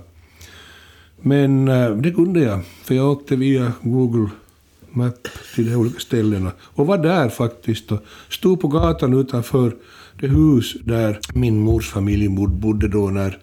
Men 1.21 1.67
eh, 1.67 1.89
det 1.89 2.11
kunde 2.11 2.39
jag, 2.39 2.59
för 2.83 2.95
jag 2.95 3.11
åkte 3.11 3.35
via 3.35 3.73
Google 3.81 4.29
Map 4.89 5.27
till 5.55 5.69
de 5.69 5.75
olika 5.75 5.99
ställena 5.99 6.51
och 6.59 6.87
var 6.87 6.97
där 6.97 7.29
faktiskt 7.29 7.91
och 7.91 7.99
stod 8.29 8.61
på 8.61 8.67
gatan 8.67 9.13
utanför 9.13 9.75
det 10.19 10.27
hus 10.27 10.75
där 10.83 11.19
min 11.33 11.59
mors 11.59 11.89
familj 11.89 12.29
bodde 12.29 12.87
då 12.87 13.09
när 13.09 13.37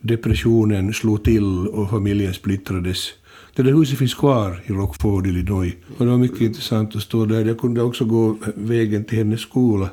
depressionen 0.00 0.92
slog 0.92 1.24
till 1.24 1.68
och 1.68 1.90
familjen 1.90 2.34
splittrades. 2.34 3.08
Det 3.54 3.62
där 3.62 3.72
huset 3.72 3.98
finns 3.98 4.14
kvar 4.14 4.62
i 4.66 4.72
Rockford, 4.72 5.26
Illinois. 5.26 5.74
Och 5.98 6.04
det 6.04 6.10
var 6.10 6.18
mycket 6.18 6.40
intressant 6.40 6.96
att 6.96 7.02
stå 7.02 7.24
där. 7.24 7.44
Jag 7.44 7.58
kunde 7.58 7.82
också 7.82 8.04
gå 8.04 8.36
vägen 8.54 9.04
till 9.04 9.18
hennes 9.18 9.40
skola. 9.40 9.88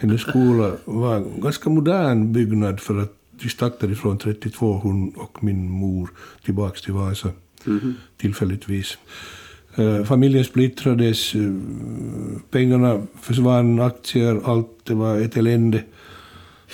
Hennes 0.00 0.20
skola 0.20 0.72
var 0.84 1.16
en 1.16 1.40
ganska 1.40 1.70
modern 1.70 2.32
byggnad 2.32 2.80
för 2.80 2.98
att 2.98 3.12
vi 3.42 3.48
stack 3.48 3.72
därifrån 3.80 4.18
32, 4.18 4.72
hon 4.72 5.08
och 5.16 5.44
min 5.44 5.70
mor, 5.70 6.10
tillbaks 6.44 6.82
till 6.82 6.92
Vasa. 6.92 7.28
Mm 7.66 7.80
-hmm. 7.80 7.92
Tillfälligtvis. 8.16 8.98
Eh, 9.74 10.04
familjen 10.04 10.44
splittrades, 10.44 11.34
eh, 11.34 11.40
pengarna 12.50 13.02
försvann, 13.20 13.80
aktier, 13.80 14.40
allt. 14.44 14.68
Det 14.84 14.94
var 14.94 15.20
ett 15.20 15.36
elände. 15.36 15.82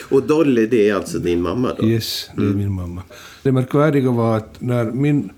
Och 0.09 0.23
Dolly, 0.23 0.67
det 0.67 0.89
är 0.89 0.95
alltså 0.95 1.19
din 1.19 1.43
mamma 1.43 1.75
då? 1.79 1.85
Yes, 1.87 2.31
det 2.37 2.43
är 2.43 2.47
mm. 2.47 2.59
min 2.59 2.73
mamma. 2.73 3.03
Det 3.43 3.53
märkvärdiga 3.53 4.11
var 4.11 4.37
att 4.37 4.61
när 4.61 4.85
min 4.85 5.31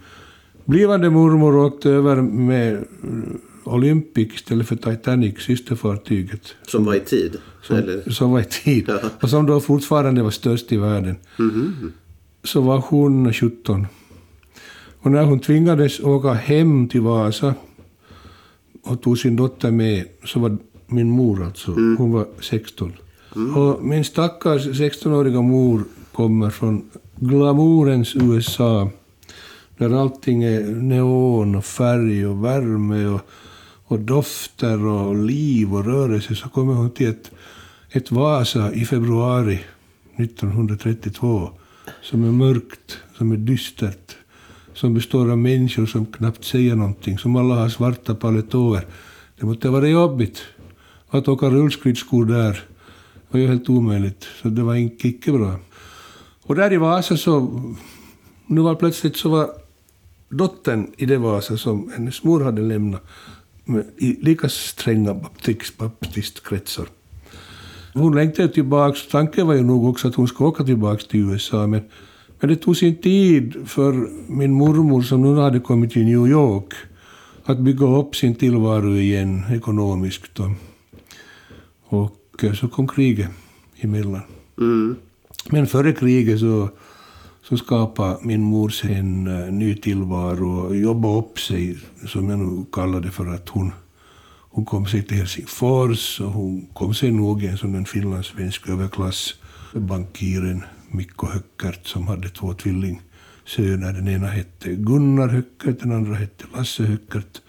blivande 0.64 1.10
mormor 1.10 1.56
åkte 1.56 1.90
över 1.90 2.22
med 2.22 2.84
Olympic 3.66 4.34
istället 4.34 4.68
för 4.68 4.76
Titanic, 4.76 5.38
systerfartyget. 5.38 6.54
Som 6.66 6.84
var 6.84 6.94
i 6.94 7.00
tid? 7.00 7.36
Som, 7.62 7.76
eller? 7.76 8.10
som 8.10 8.30
var 8.30 8.40
i 8.40 8.44
tid. 8.44 8.84
Ja. 8.88 8.98
Och 9.20 9.30
som 9.30 9.46
då 9.46 9.60
fortfarande 9.60 10.22
var 10.22 10.30
störst 10.30 10.72
i 10.72 10.76
världen. 10.76 11.16
Så 12.44 12.60
var 12.60 12.78
hon 12.88 13.32
17. 13.32 13.86
Och 14.98 15.10
när 15.10 15.24
hon 15.24 15.40
tvingades 15.40 16.00
åka 16.00 16.32
hem 16.32 16.88
till 16.88 17.00
Vasa 17.00 17.54
och 18.82 19.02
tog 19.02 19.18
sin 19.18 19.36
dotter 19.36 19.70
med, 19.70 20.04
så 20.24 20.40
var 20.40 20.58
min 20.86 21.10
mor 21.10 21.44
alltså, 21.44 21.70
hon 21.70 22.12
var 22.12 22.26
16. 22.40 22.92
Och 23.56 23.84
min 23.84 24.04
stackars 24.04 24.66
16-åriga 24.66 25.42
mor 25.42 25.84
kommer 26.12 26.50
från 26.50 26.90
glamourens 27.16 28.16
USA, 28.16 28.90
där 29.78 30.00
allting 30.00 30.44
är 30.44 30.60
neon 30.66 31.54
och 31.54 31.64
färg 31.64 32.26
och 32.26 32.44
värme 32.44 33.06
och, 33.06 33.20
och 33.86 34.00
dofter 34.00 34.86
och 34.86 35.16
liv 35.16 35.74
och 35.74 35.84
rörelse, 35.84 36.34
så 36.34 36.48
kommer 36.48 36.74
hon 36.74 36.90
till 36.90 37.08
ett, 37.08 37.30
ett 37.90 38.10
Vasa 38.10 38.72
i 38.72 38.84
februari 38.84 39.60
1932 40.16 41.50
som 42.02 42.24
är 42.24 42.32
mörkt, 42.32 42.98
som 43.18 43.32
är 43.32 43.36
dystert, 43.36 44.16
som 44.74 44.94
består 44.94 45.30
av 45.30 45.38
människor 45.38 45.86
som 45.86 46.06
knappt 46.06 46.44
säger 46.44 46.74
någonting, 46.74 47.18
som 47.18 47.36
alla 47.36 47.54
har 47.54 47.68
svarta 47.68 48.14
paletåer. 48.14 48.86
Det 49.40 49.46
måste 49.46 49.68
vara 49.68 49.88
jobbigt. 49.88 50.42
Att 51.08 51.28
åka 51.28 51.50
rullskridskor 51.50 52.24
där 52.24 52.64
var 53.30 53.40
ju 53.40 53.46
helt 53.46 53.68
omöjligt, 53.68 54.26
så 54.42 54.48
det 54.48 54.62
var 54.62 54.74
inte 54.74 55.32
bra. 55.32 55.54
Och 56.42 56.54
där 56.54 56.72
i 56.72 56.76
Vasa 56.76 57.16
så, 57.16 57.62
nu 58.46 58.60
var 58.60 58.74
plötsligt 58.74 59.16
så 59.16 59.28
var 59.28 59.50
dottern 60.28 60.90
i 60.96 61.06
det 61.06 61.18
Vasa 61.18 61.56
som 61.56 61.92
hennes 61.96 62.24
mor 62.24 62.44
hade 62.44 62.62
lämnat 62.62 63.02
i 63.98 64.16
lika 64.20 64.48
stränga 64.48 65.14
baptist, 65.14 65.78
baptistkretsar. 65.78 66.86
Hon 67.94 68.14
längtade 68.14 68.48
tillbaka. 68.48 68.98
Tanken 69.10 69.46
var 69.46 69.54
ju 69.54 69.62
nog 69.62 69.88
också 69.88 70.08
att 70.08 70.14
hon 70.14 70.28
skulle 70.28 70.48
åka 70.48 70.64
tillbaka 70.64 71.02
till 71.10 71.20
USA. 71.20 71.66
Men, 71.66 71.82
men 72.40 72.48
det 72.48 72.56
tog 72.56 72.76
sin 72.76 72.96
tid 72.96 73.56
för 73.66 74.08
min 74.28 74.52
mormor, 74.52 75.02
som 75.02 75.22
nu 75.22 75.40
hade 75.40 75.60
kommit 75.60 75.92
till 75.92 76.04
New 76.04 76.26
York, 76.26 76.74
att 77.44 77.58
bygga 77.58 77.86
upp 77.86 78.16
sin 78.16 78.34
tillvaro 78.34 78.96
igen 78.96 79.42
ekonomiskt. 79.50 80.40
Och, 80.40 80.50
och 81.84 82.44
eh, 82.44 82.52
så 82.52 82.68
kom 82.68 82.88
kriget 82.88 83.30
emellan. 83.80 84.22
Mm. 84.58 84.96
Men 85.50 85.66
före 85.66 85.92
kriget 85.92 86.40
så, 86.40 86.68
så 87.48 87.56
skapade 87.56 88.18
min 88.22 88.42
mor 88.42 88.68
sig 88.68 88.94
en 88.94 89.26
eh, 89.26 89.52
ny 89.52 89.74
tillvaro 89.74 90.66
och 90.66 90.76
jobbade 90.76 91.18
upp 91.18 91.38
sig, 91.38 91.78
som 92.06 92.30
jag 92.30 92.38
nu 92.38 92.64
kallar 92.72 93.00
det 93.00 93.10
för 93.10 93.26
att 93.26 93.48
hon, 93.48 93.72
hon 94.50 94.64
kom 94.64 94.86
sig 94.86 95.02
till 95.02 95.16
Helsingfors 95.16 96.20
och 96.20 96.30
hon 96.30 96.66
kom 96.72 96.94
sig 96.94 97.10
nog 97.10 97.42
i 97.42 97.46
en 97.46 97.58
sån 97.58 97.74
en 97.74 97.84
finlandssvensk 97.84 98.68
överklass. 98.68 99.34
Bankiren 99.74 100.64
Mikko 100.90 101.26
Höckert 101.26 101.86
som 101.86 102.08
hade 102.08 102.28
två 102.28 102.54
tvillingsöner. 102.54 103.92
Den 103.92 104.08
ena 104.08 104.26
hette 104.26 104.74
Gunnar 104.74 105.28
Höckert, 105.28 105.80
den 105.80 105.92
andra 105.92 106.14
hette 106.14 106.44
Lasse 106.54 106.82
Höckert. 106.82 107.42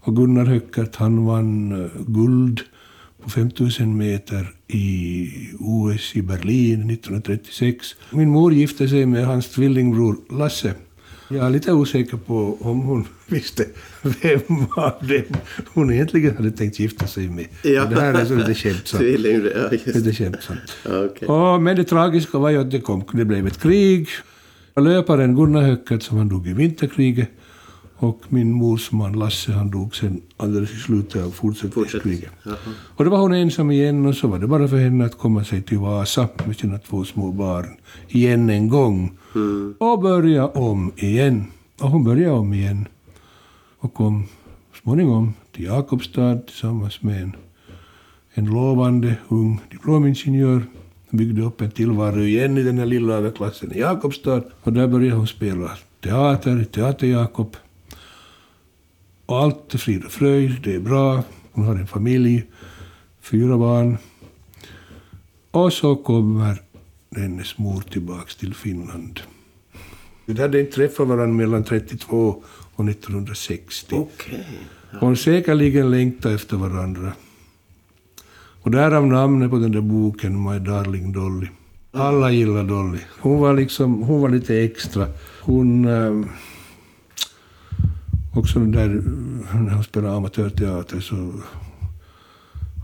Och 0.00 0.16
Gunnar 0.16 0.44
Höckert 0.44 0.96
han 0.96 1.24
vann 1.24 1.72
eh, 1.84 1.90
guld 2.06 2.60
på 3.22 3.30
5000 3.30 3.96
meter 3.96 4.52
i 4.68 5.28
OS 5.58 6.16
i 6.16 6.22
Berlin 6.22 6.90
1936. 6.90 7.94
Min 8.10 8.28
mor 8.30 8.52
gifte 8.52 8.88
sig 8.88 9.06
med 9.06 9.26
hans 9.26 9.48
tvillingbror 9.48 10.16
Lasse. 10.30 10.74
Jag 11.28 11.46
är 11.46 11.50
lite 11.50 11.72
osäker 11.72 12.16
på 12.16 12.56
om 12.60 12.80
hon 12.80 13.06
visste 13.26 13.64
vem 14.02 14.66
av 14.76 14.92
dem 15.00 15.36
hon 15.74 15.92
egentligen 15.92 16.36
hade 16.36 16.50
tänkt 16.50 16.78
gifta 16.80 17.06
sig 17.06 17.28
med. 17.28 17.46
Ja. 17.62 17.84
Det 17.84 18.00
här 18.00 18.14
är 18.14 18.24
så 18.24 18.34
lite 18.34 18.54
skämtsamt. 18.54 19.02
Ja. 19.54 19.68
Lite 19.94 20.12
skämtsamt. 20.14 20.76
Och, 21.28 21.62
men 21.62 21.76
det 21.76 21.84
tragiska 21.84 22.38
var 22.38 22.50
ju 22.50 22.60
att 22.60 22.70
det, 22.70 22.80
kom, 22.80 23.04
det 23.12 23.24
blev 23.24 23.46
ett 23.46 23.60
krig. 23.62 24.08
Löparen 24.76 25.36
Gunnar 25.36 25.62
Höckert 25.62 26.02
som 26.02 26.18
han 26.18 26.28
dog 26.28 26.48
i 26.48 26.52
vinterkriget 26.52 27.30
och 28.02 28.20
min 28.28 28.52
mors 28.52 28.92
man 28.92 29.12
Lasse 29.12 29.52
han 29.52 29.70
dog 29.70 29.96
sen 29.96 30.20
alldeles 30.36 30.70
i 30.70 30.76
slutet 30.76 31.24
av 31.24 31.30
Fortsätt. 31.30 31.74
fortsättningskriget. 31.74 32.32
Och 32.96 33.04
då 33.04 33.10
var 33.10 33.18
hon 33.18 33.32
ensam 33.32 33.70
igen 33.70 34.06
och 34.06 34.14
så 34.14 34.28
var 34.28 34.38
det 34.38 34.46
bara 34.46 34.68
för 34.68 34.76
henne 34.76 35.04
att 35.04 35.18
komma 35.18 35.44
sig 35.44 35.62
till 35.62 35.78
Vasa 35.78 36.28
med 36.46 36.56
sina 36.56 36.78
två 36.78 37.04
små 37.04 37.32
barn 37.32 37.66
igen 38.08 38.50
en 38.50 38.68
gång. 38.68 39.12
Och 39.78 40.00
börja 40.00 40.46
om 40.46 40.92
igen. 40.96 41.44
Och 41.80 41.90
hon 41.90 42.04
började 42.04 42.34
om 42.34 42.52
igen. 42.54 42.88
Och 43.78 43.94
kom 43.94 44.24
småningom 44.82 45.34
till 45.52 45.64
Jakobstad 45.64 46.36
tillsammans 46.46 47.02
med 47.02 47.22
en, 47.22 47.36
en 48.34 48.46
lovande 48.46 49.16
ung 49.28 49.60
diplomingenjör. 49.70 50.62
Hon 51.10 51.18
byggde 51.18 51.42
upp 51.42 51.60
en 51.60 51.70
tillvaro 51.70 52.20
igen 52.22 52.58
i 52.58 52.62
den 52.62 52.78
här 52.78 52.86
lilla 52.86 53.14
överklassen 53.14 53.72
i 53.72 53.78
Jakobstad. 53.78 54.42
Och 54.62 54.72
där 54.72 54.86
började 54.86 55.16
hon 55.16 55.26
spela 55.26 55.70
teater, 56.00 56.64
Teater 56.64 57.06
Jakob. 57.06 57.56
Och 59.30 59.38
allt 59.38 59.74
är 59.74 59.78
frid 59.78 60.04
och 60.04 60.12
fröjd, 60.12 60.60
det 60.62 60.74
är 60.74 60.80
bra. 60.80 61.22
Hon 61.52 61.64
har 61.64 61.74
en 61.74 61.86
familj, 61.86 62.44
fyra 63.20 63.58
barn. 63.58 63.96
Och 65.50 65.72
så 65.72 65.96
kommer 65.96 66.62
hennes 67.16 67.58
mor 67.58 67.80
tillbaks 67.80 68.36
till 68.36 68.54
Finland. 68.54 69.20
Vi 70.26 70.40
hade 70.40 70.60
inte 70.60 70.72
träffat 70.72 71.08
varandra 71.08 71.36
mellan 71.36 71.64
32 71.64 72.42
och 72.74 72.88
1960. 72.88 73.96
Okej. 73.96 74.46
Och 75.00 75.18
säkerligen 75.18 75.90
längtat 75.90 76.32
efter 76.32 76.56
varandra. 76.56 77.12
Och 78.62 78.70
därav 78.70 79.06
namnet 79.06 79.50
på 79.50 79.58
den 79.58 79.72
där 79.72 79.80
boken, 79.80 80.50
My 80.50 80.58
Darling 80.58 81.12
Dolly. 81.12 81.46
Alla 81.92 82.30
gillar 82.30 82.64
Dolly. 82.64 82.98
Hon 83.20 83.40
var 83.40 83.54
liksom, 83.54 84.02
hon 84.02 84.20
var 84.20 84.28
lite 84.28 84.56
extra. 84.56 85.06
Hon... 85.40 85.84
Eh, 85.84 86.30
också 88.32 88.58
den 88.58 88.72
där, 88.72 88.88
när 89.54 89.74
hon 89.74 89.84
spelade 89.84 90.16
amatörteater 90.16 91.00
så... 91.00 91.32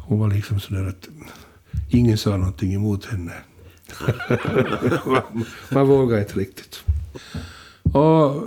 Hon 0.07 0.19
var 0.19 0.31
liksom 0.31 0.61
sådär 0.61 0.87
att 0.87 1.09
ingen 1.89 2.19
sa 2.19 2.37
någonting 2.37 2.75
emot 2.75 3.05
henne. 3.05 3.33
man, 5.07 5.45
man 5.71 5.87
vågade 5.87 6.23
inte 6.23 6.39
riktigt. 6.39 6.85
Och 7.83 8.45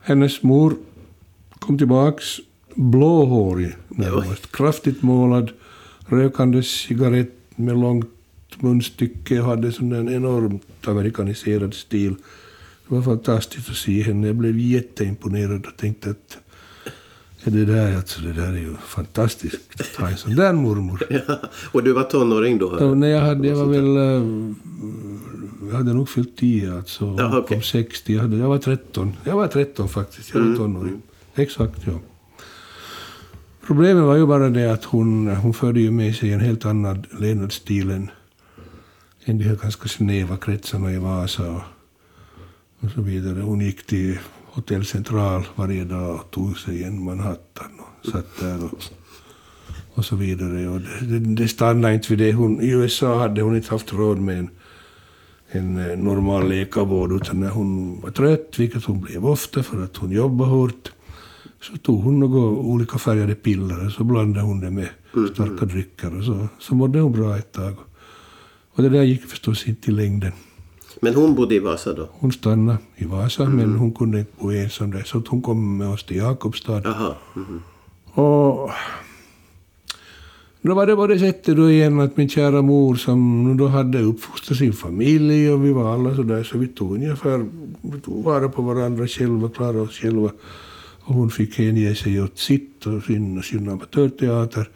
hennes 0.00 0.42
mor 0.42 0.76
kom 1.58 1.78
tillbaks 1.78 2.24
blåhårig 2.74 3.76
närmast, 3.88 4.52
kraftigt 4.52 5.02
målad, 5.02 5.50
rökande 6.06 6.62
cigarett 6.62 7.34
med 7.56 7.78
långt 7.78 8.10
munstycke 8.62 9.40
hade 9.40 9.72
sån 9.72 9.92
en 9.92 10.08
enormt 10.08 10.88
amerikaniserad 10.88 11.74
stil. 11.74 12.14
Det 12.88 12.94
var 12.94 13.02
fantastiskt 13.02 13.70
att 13.70 13.76
se 13.76 14.02
henne. 14.02 14.26
Jag 14.26 14.36
blev 14.36 14.58
jätteimponerad 14.58 15.66
och 15.66 15.76
tänkte 15.76 16.10
att 16.10 16.38
ja, 17.44 17.50
det, 17.50 17.64
där, 17.64 17.96
alltså, 17.96 18.20
det 18.20 18.32
där 18.32 18.48
är 18.52 18.58
ju 18.58 18.74
fantastiskt 18.86 19.80
att 19.80 19.86
ha 20.00 20.08
en 20.10 20.16
sån 20.16 20.34
där 20.36 20.52
mormor. 20.52 21.02
Ja. 21.28 21.40
Och 21.72 21.82
du 21.82 21.92
var 21.92 22.02
tonåring 22.02 22.58
då? 22.58 22.76
Ja, 22.80 22.94
när 22.94 23.08
jag, 23.08 23.20
hade, 23.20 23.48
jag 23.48 23.56
var 23.56 23.66
väl... 23.66 23.96
eh, 23.96 24.54
Jag 25.70 25.76
hade 25.76 25.92
nog 25.92 26.08
fyllt 26.08 26.36
10 26.36 26.74
alltså. 26.76 27.16
Ja, 27.18 27.38
okej. 27.38 27.56
Kom 27.56 27.62
60. 27.62 28.14
Jag, 28.14 28.22
hade, 28.22 28.36
jag 28.36 28.48
var 28.48 28.58
13. 28.58 29.12
Jag 29.24 29.36
var 29.36 29.46
13 29.48 29.88
faktiskt. 29.88 30.34
Jag 30.34 30.40
var 30.40 30.56
tonåring. 30.56 31.02
Exakt, 31.34 31.80
ja. 31.86 31.92
Problemet 33.66 34.04
var 34.04 34.16
ju 34.16 34.26
bara 34.26 34.48
det 34.50 34.72
att 34.72 34.84
hon, 34.84 35.26
hon 35.36 35.54
förde 35.54 35.80
ju 35.80 35.90
med 35.90 36.16
sig 36.16 36.32
en 36.32 36.40
helt 36.40 36.64
annan 36.64 37.04
levnadsstil 37.20 37.90
än, 37.90 38.10
än 39.24 39.38
de 39.38 39.44
här 39.44 39.56
ganska 39.56 39.88
snäva 39.88 40.36
kretsarna 40.36 40.92
i 40.92 40.98
Vasa 40.98 41.62
och, 42.84 42.90
så 42.90 43.00
vidare. 43.00 43.40
Hon 43.40 43.60
gick 43.60 43.86
till 43.86 44.18
Hotell 44.44 44.84
Central 44.84 45.46
varje 45.54 45.84
dag 45.84 46.14
och 46.14 46.30
tog 46.30 46.58
sig 46.58 46.84
en 46.84 47.04
Manhattan 47.04 47.70
och 47.78 48.10
satt 48.10 48.40
där 48.40 48.64
och, 48.64 48.84
och 49.94 50.04
så 50.04 50.16
vidare. 50.16 50.68
Och 50.68 50.80
det, 50.80 51.18
det, 51.18 51.48
stannade 51.48 51.94
inte 51.94 52.08
vid 52.08 52.18
det. 52.18 52.32
Hon, 52.32 52.60
I 52.60 52.68
USA 52.68 53.18
hade 53.18 53.42
hon 53.42 53.56
inte 53.56 53.70
haft 53.70 53.92
råd 53.92 54.18
med 54.18 54.38
en, 54.38 54.50
en 55.48 55.90
eh, 55.90 55.98
normal 55.98 56.48
läkarvård 56.48 57.12
utan 57.12 57.40
när 57.40 57.50
hon 57.50 58.00
var 58.00 58.10
trött, 58.10 58.58
vilket 58.58 58.84
hon 58.84 59.00
blev 59.00 59.26
ofta 59.26 59.62
för 59.62 59.84
att 59.84 59.96
hon 59.96 60.10
jobbade 60.10 60.50
hårt, 60.50 60.92
så 61.60 61.76
tog 61.76 62.02
hon 62.02 62.20
några 62.20 62.40
olika 62.60 62.98
färgade 62.98 63.34
piller 63.34 63.86
och 63.86 63.92
så 63.92 64.04
blandade 64.04 64.46
hon 64.46 64.60
det 64.60 64.70
med 64.70 64.88
starka 65.34 65.66
drycker 65.66 66.18
och 66.18 66.24
så, 66.24 66.48
så 66.58 66.74
mådde 66.74 67.00
hon 67.00 67.12
bra 67.12 67.38
ett 67.38 67.52
tag. 67.52 67.76
Och 68.74 68.82
det 68.82 68.88
där 68.88 69.02
gick 69.02 69.24
förstås 69.24 69.68
inte 69.68 69.90
i 69.90 69.94
längden. 69.94 70.32
Men 71.04 71.14
hon 71.14 71.34
bodde 71.34 71.54
i 71.54 71.58
Vasa 71.58 71.92
då? 71.92 72.08
Hon 72.12 72.32
stannade 72.32 72.78
i 72.96 73.04
Vasa 73.04 73.44
men 73.44 73.76
hon 73.76 73.92
kunde 73.92 74.18
inte 74.18 74.32
bo 74.38 74.50
ensam 74.50 74.90
där 74.90 75.02
så 75.04 75.22
hon 75.28 75.42
kom 75.42 75.78
med 75.78 75.88
oss 75.88 76.04
till 76.04 76.16
Jakobstad. 76.16 76.82
Mhm. 77.34 77.62
Och 78.14 78.70
då 80.62 80.74
var 80.74 80.86
det 80.86 80.96
på 80.96 81.06
det 81.06 81.18
sättet 81.18 81.56
då 81.56 81.70
igen 81.70 82.00
att 82.00 82.16
min 82.16 82.28
kära 82.28 82.62
mor 82.62 82.94
som 82.94 83.56
då 83.56 83.66
hade 83.66 83.98
uppfostrat 84.02 84.58
sin 84.58 84.72
familj 84.72 85.50
och 85.50 85.64
vi 85.64 85.72
var 85.72 85.94
alla 85.94 86.16
sådär 86.16 86.42
så 86.42 86.58
vi 86.58 86.66
tog 86.66 86.94
ungefär, 86.94 87.46
vi 87.82 88.00
tog 88.00 88.24
vara 88.24 88.48
på 88.48 88.62
varandra 88.62 89.06
själva, 89.06 89.48
klarade 89.48 89.80
oss 89.80 89.98
själva. 89.98 90.30
och 91.04 91.14
hon 91.14 91.30
fick 91.30 91.58
hänge 91.58 91.94
sig 91.94 92.22
åt 92.22 92.38
sitt 92.38 92.86
och 92.86 93.02
sin, 93.02 93.42
sin 93.42 93.68
amatörteater. 93.68 94.68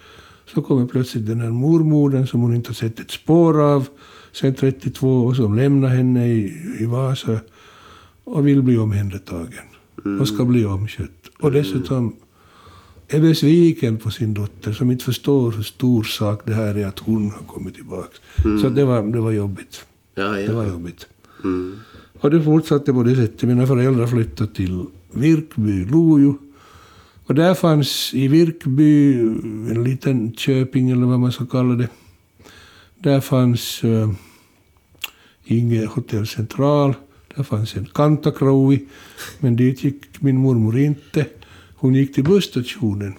Så 0.55 0.63
kommer 0.63 0.87
plötsligt 0.87 1.27
den 1.27 1.41
här 1.41 1.51
mormodern 1.51 2.27
som 2.27 2.41
hon 2.41 2.55
inte 2.55 2.69
har 2.69 2.75
sett 2.75 3.01
ett 3.01 3.11
spår 3.11 3.61
av 3.61 3.89
sen 4.33 4.55
32 4.55 5.09
och 5.09 5.37
som 5.37 5.57
lämnar 5.57 5.89
henne 5.89 6.29
i, 6.29 6.53
i 6.81 6.85
Vasa 6.87 7.41
och 8.25 8.47
vill 8.47 8.63
bli 8.63 8.79
omhändertagen 8.79 9.65
och 10.21 10.29
ska 10.29 10.45
bli 10.45 10.65
omskött. 10.65 11.31
Och 11.41 11.53
dessutom 11.53 12.17
är 13.09 13.21
besviken 13.21 13.97
på 13.97 14.11
sin 14.11 14.35
dotter 14.35 14.73
som 14.73 14.91
inte 14.91 15.05
förstår 15.05 15.51
hur 15.53 15.63
stor 15.63 16.03
sak 16.03 16.43
det 16.45 16.55
här 16.55 16.75
är 16.75 16.87
att 16.87 16.99
hon 16.99 17.31
har 17.31 17.43
kommit 17.47 17.75
tillbaka. 17.75 18.17
Så 18.63 18.69
det 18.69 18.85
var, 18.85 19.03
det 19.03 19.21
var 19.21 19.31
jobbigt. 19.31 19.85
Ja, 20.15 20.25
Det 20.29 20.43
ja. 20.43 20.55
var 20.55 20.67
jobbigt. 20.67 21.07
Mm. 21.45 21.77
Och 22.21 22.31
det 22.31 22.43
fortsatte 22.43 22.93
på 22.93 23.03
det 23.03 23.17
sättet. 23.17 23.43
Mina 23.43 23.67
föräldrar 23.67 24.07
flyttade 24.07 24.55
till 24.55 24.85
Virkby, 25.13 25.85
Lojo. 25.85 26.39
Och 27.29 27.35
där 27.35 27.55
fanns 27.55 28.15
i 28.15 28.29
Virkby 28.29 29.21
en 29.71 29.85
liten 29.85 30.33
köping, 30.33 30.91
eller 30.91 31.07
vad 31.07 31.21
man 31.21 31.33
ska 31.33 31.47
kalla 31.47 31.75
det. 31.75 31.89
Där 32.99 33.21
fanns 33.21 33.85
uh, 33.85 34.13
inget 35.45 35.89
hotell 35.89 36.27
Central. 36.27 36.95
Där 37.37 37.43
fanns 37.43 37.77
en 37.77 37.87
Kantakrovi. 37.95 38.87
Men 39.39 39.57
dit 39.57 39.85
gick 39.85 40.23
min 40.23 40.37
mormor 40.37 40.79
inte. 40.79 41.27
Hon 41.75 41.95
gick 41.95 42.15
till 42.15 42.25
busstationen. 42.25 43.15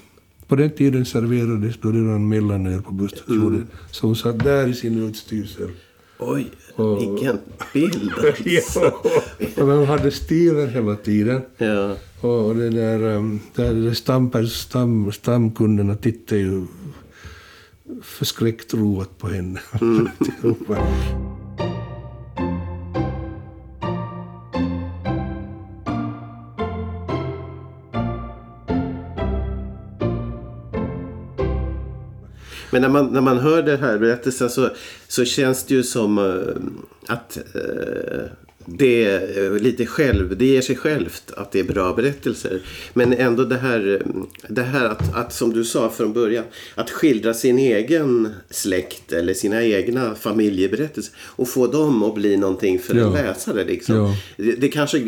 På 0.48 0.56
den 0.56 0.72
tiden 0.72 1.06
serverades 1.06 1.76
då 1.82 1.92
redan 1.92 2.30
mellanöl 2.30 2.82
på 2.82 2.92
busstationen. 2.92 3.68
Så 3.92 4.08
hon 4.08 4.16
satt 4.16 4.40
där 4.40 4.68
i 4.68 4.74
sin 4.74 5.04
utstyrsel. 5.04 5.70
Oj, 6.20 6.52
Och- 6.80 7.02
vilken 7.02 7.38
bild. 7.74 8.12
Ja, 8.76 8.92
och 9.64 9.68
de 9.68 9.86
hade 9.88 10.12
stilen 10.12 10.70
hela 10.70 10.96
tiden. 10.96 11.42
Ja. 11.58 11.96
Och 12.22 12.56
det 12.56 12.70
där, 12.70 13.04
um, 13.04 13.40
där 13.56 13.94
stam, 13.94 14.48
stam, 14.48 15.12
stamkunderna 15.12 15.96
tittade 15.96 16.42
ju 16.42 16.66
förskräckt 18.04 18.74
roat 18.74 19.18
på 19.18 19.28
henne. 19.28 19.60
Allihopa. 19.72 20.78
Men 32.72 32.82
när 32.82 32.90
man, 32.90 33.08
när 33.08 33.22
man 33.22 33.38
hör 33.38 33.64
den 33.64 33.80
här 33.80 33.98
berättelsen 33.98 34.50
så, 34.50 34.70
så 35.08 35.26
känns 35.26 35.64
det 35.64 35.74
ju 35.74 35.84
som 35.84 36.18
eh, 36.18 37.14
att 37.14 37.38
eh, 37.38 38.26
det 38.78 39.04
är 39.06 39.60
lite 39.60 39.86
själv, 39.86 40.38
det 40.38 40.46
ger 40.46 40.62
sig 40.62 40.76
självt 40.76 41.32
att 41.38 41.52
det 41.52 41.60
är 41.60 41.64
bra 41.64 41.94
berättelser. 41.94 42.62
Men 42.94 43.14
ändå 43.14 43.44
det 43.44 43.58
här, 43.58 44.02
eh, 44.06 44.24
det 44.50 44.62
här 44.62 44.86
att, 44.86 45.16
att, 45.16 45.34
som 45.34 45.54
du 45.54 45.64
sa 45.64 45.90
från 45.90 46.14
början, 46.14 46.44
att 46.76 46.90
skildra 46.90 47.34
sin 47.34 47.60
egen 47.60 48.30
släkt 48.50 49.12
eller 49.14 49.34
sina 49.34 49.64
egna 49.64 50.16
familjeberättelser 50.16 51.14
och 51.20 51.48
få 51.50 51.68
dem 51.68 52.04
att 52.04 52.16
bli 52.16 52.38
någonting 52.38 52.80
för 52.80 52.94
en 52.94 53.00
Ja. 53.00 53.14
läsare. 53.14 53.66
Liksom. 53.66 53.96
Ja. 53.96 54.16
Det, 54.38 54.52
det 54.52 54.68
kanske, 54.68 55.04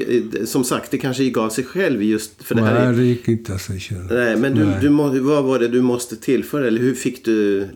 som 0.45 0.63
sagt, 0.63 0.91
det 0.91 0.97
kanske 0.97 1.29
gav 1.29 1.49
sig 1.49 1.63
själv 1.63 2.03
just 2.03 2.31
för 2.43 2.55
det 2.55 2.61
här. 2.61 2.75
är- 2.75 2.85
Nej, 2.91 2.95
det 2.95 3.03
gick 3.05 3.27
inte 3.27 3.53
av 3.53 3.57
sig 3.57 3.79
själv. 3.79 4.05
Nej, 4.11 4.37
men 4.37 4.55
du, 4.55 4.65
Nej. 4.65 4.77
du 4.81 5.19
vad 5.19 5.43
var 5.43 5.59
det 5.59 5.67
du 5.67 5.81
måste 5.81 6.15
tillföra? 6.15 6.67
Eller 6.67 6.79
hur 6.79 6.93
fick 6.95 7.25
du 7.25 7.59
eh, 7.61 7.67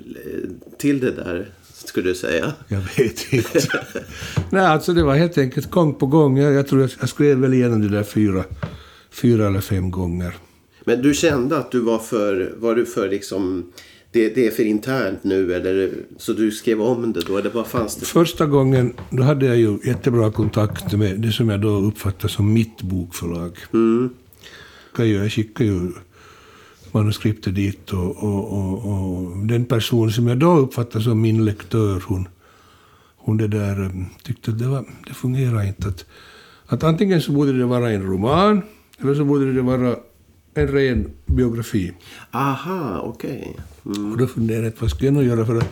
till 0.77 0.99
det 0.99 1.11
där, 1.11 1.49
skulle 1.87 2.09
du 2.09 2.15
säga? 2.15 2.53
Jag 2.67 2.81
vet 2.97 3.33
inte. 3.33 3.59
Nej, 4.49 4.65
alltså 4.65 4.93
det 4.93 5.03
var 5.03 5.15
helt 5.15 5.37
enkelt 5.37 5.71
gång 5.71 5.93
på 5.93 6.05
gång. 6.05 6.37
Jag, 6.37 6.53
jag 6.53 6.67
tror 6.67 6.81
jag, 6.81 6.89
jag 6.99 7.09
skrev 7.09 7.37
väl 7.37 7.53
igenom 7.53 7.81
det 7.81 7.89
där 7.89 8.03
fyra, 8.03 8.43
fyra 9.11 9.47
eller 9.47 9.61
fem 9.61 9.91
gånger. 9.91 10.33
Men 10.85 11.01
du 11.01 11.13
kände 11.13 11.57
att 11.57 11.71
du 11.71 11.79
var 11.79 11.99
för, 11.99 12.53
var 12.57 12.75
du 12.75 12.85
för 12.85 13.09
liksom, 13.09 13.71
det, 14.11 14.29
det 14.35 14.47
är 14.47 14.51
för 14.51 14.63
internt 14.63 15.23
nu 15.23 15.53
eller 15.53 15.91
så 16.17 16.33
du 16.33 16.51
skrev 16.51 16.81
om 16.81 17.13
det 17.13 17.21
då? 17.27 17.37
Eller 17.37 17.49
vad 17.49 17.67
fanns 17.67 17.95
det? 17.95 18.05
Första 18.05 18.45
gången 18.45 18.93
då 19.09 19.23
hade 19.23 19.45
jag 19.45 19.57
ju 19.57 19.77
jättebra 19.83 20.31
kontakt 20.31 20.93
med 20.93 21.19
det 21.19 21.31
som 21.31 21.49
jag 21.49 21.61
då 21.61 21.69
uppfattar 21.69 22.27
som 22.27 22.53
mitt 22.53 22.81
bokförlag. 22.81 23.57
Mm. 23.73 24.09
Jag 24.97 25.31
skickade 25.31 25.69
ju 25.69 25.91
manuskriptet 26.95 27.55
dit 27.55 27.93
och, 27.93 28.23
och, 28.23 28.53
och, 28.53 28.85
och 28.85 29.37
den 29.37 29.65
person 29.65 30.11
som 30.11 30.27
jag 30.27 30.37
då 30.37 30.57
uppfattade 30.57 31.03
som 31.03 31.21
min 31.21 31.45
lektör, 31.45 32.03
hon, 32.07 32.27
hon 33.17 33.37
det 33.37 33.47
där, 33.47 33.79
um, 33.79 34.05
tyckte 34.23 34.51
att 34.51 34.59
det, 34.59 34.67
var, 34.67 34.85
det 35.07 35.13
fungerar 35.13 35.67
inte. 35.67 35.87
Att, 35.87 36.05
att 36.65 36.83
antingen 36.83 37.21
så 37.21 37.31
borde 37.31 37.53
det 37.57 37.65
vara 37.65 37.91
en 37.91 38.03
roman 38.03 38.61
eller 39.01 39.15
så 39.15 39.25
borde 39.25 39.53
det 39.53 39.61
vara 39.61 39.95
en 40.53 40.67
ren 40.67 41.11
biografi. 41.25 41.93
Aha, 42.31 43.01
okej. 43.03 43.57
Mm. 43.85 44.11
Och 44.11 44.17
då 44.17 44.27
funderade 44.27 44.65
jag 44.65 44.73
vad 44.79 44.89
ska 44.89 45.05
jag 45.05 45.13
nog 45.13 45.23
göra 45.23 45.45
för 45.45 45.57
att 45.57 45.69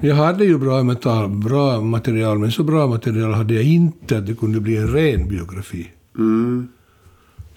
jag 0.00 0.14
hade 0.14 0.44
ju 0.44 0.58
bra, 0.58 0.82
material, 0.82 1.28
bra 1.28 1.80
material, 1.80 2.38
men 2.38 2.52
så 2.52 2.62
bra 2.62 2.86
material 2.86 3.32
hade 3.32 3.54
jag 3.54 3.64
inte 3.64 4.18
att 4.18 4.26
det 4.26 4.34
kunde 4.34 4.60
bli 4.60 4.76
en 4.76 4.92
ren 4.92 5.28
biografi. 5.28 5.90
Mm. 6.18 6.68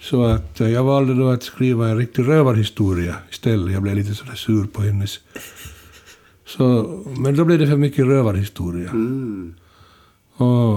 Så 0.00 0.24
att 0.24 0.60
eh, 0.60 0.68
jag 0.68 0.84
valde 0.84 1.14
då 1.14 1.28
att 1.28 1.42
skriva 1.42 1.88
en 1.88 1.96
riktig 1.96 2.28
rövarhistoria 2.28 3.16
istället. 3.30 3.72
Jag 3.72 3.82
blev 3.82 3.96
lite 3.96 4.14
sådär 4.14 4.34
sur 4.34 4.64
på 4.64 4.82
hennes. 4.82 5.20
Så, 6.46 6.64
men 7.18 7.36
då 7.36 7.44
blev 7.44 7.58
det 7.58 7.66
för 7.66 7.76
mycket 7.76 8.06
rövarhistoria. 8.06 8.90
Mm. 8.90 9.54
Och, 10.36 10.74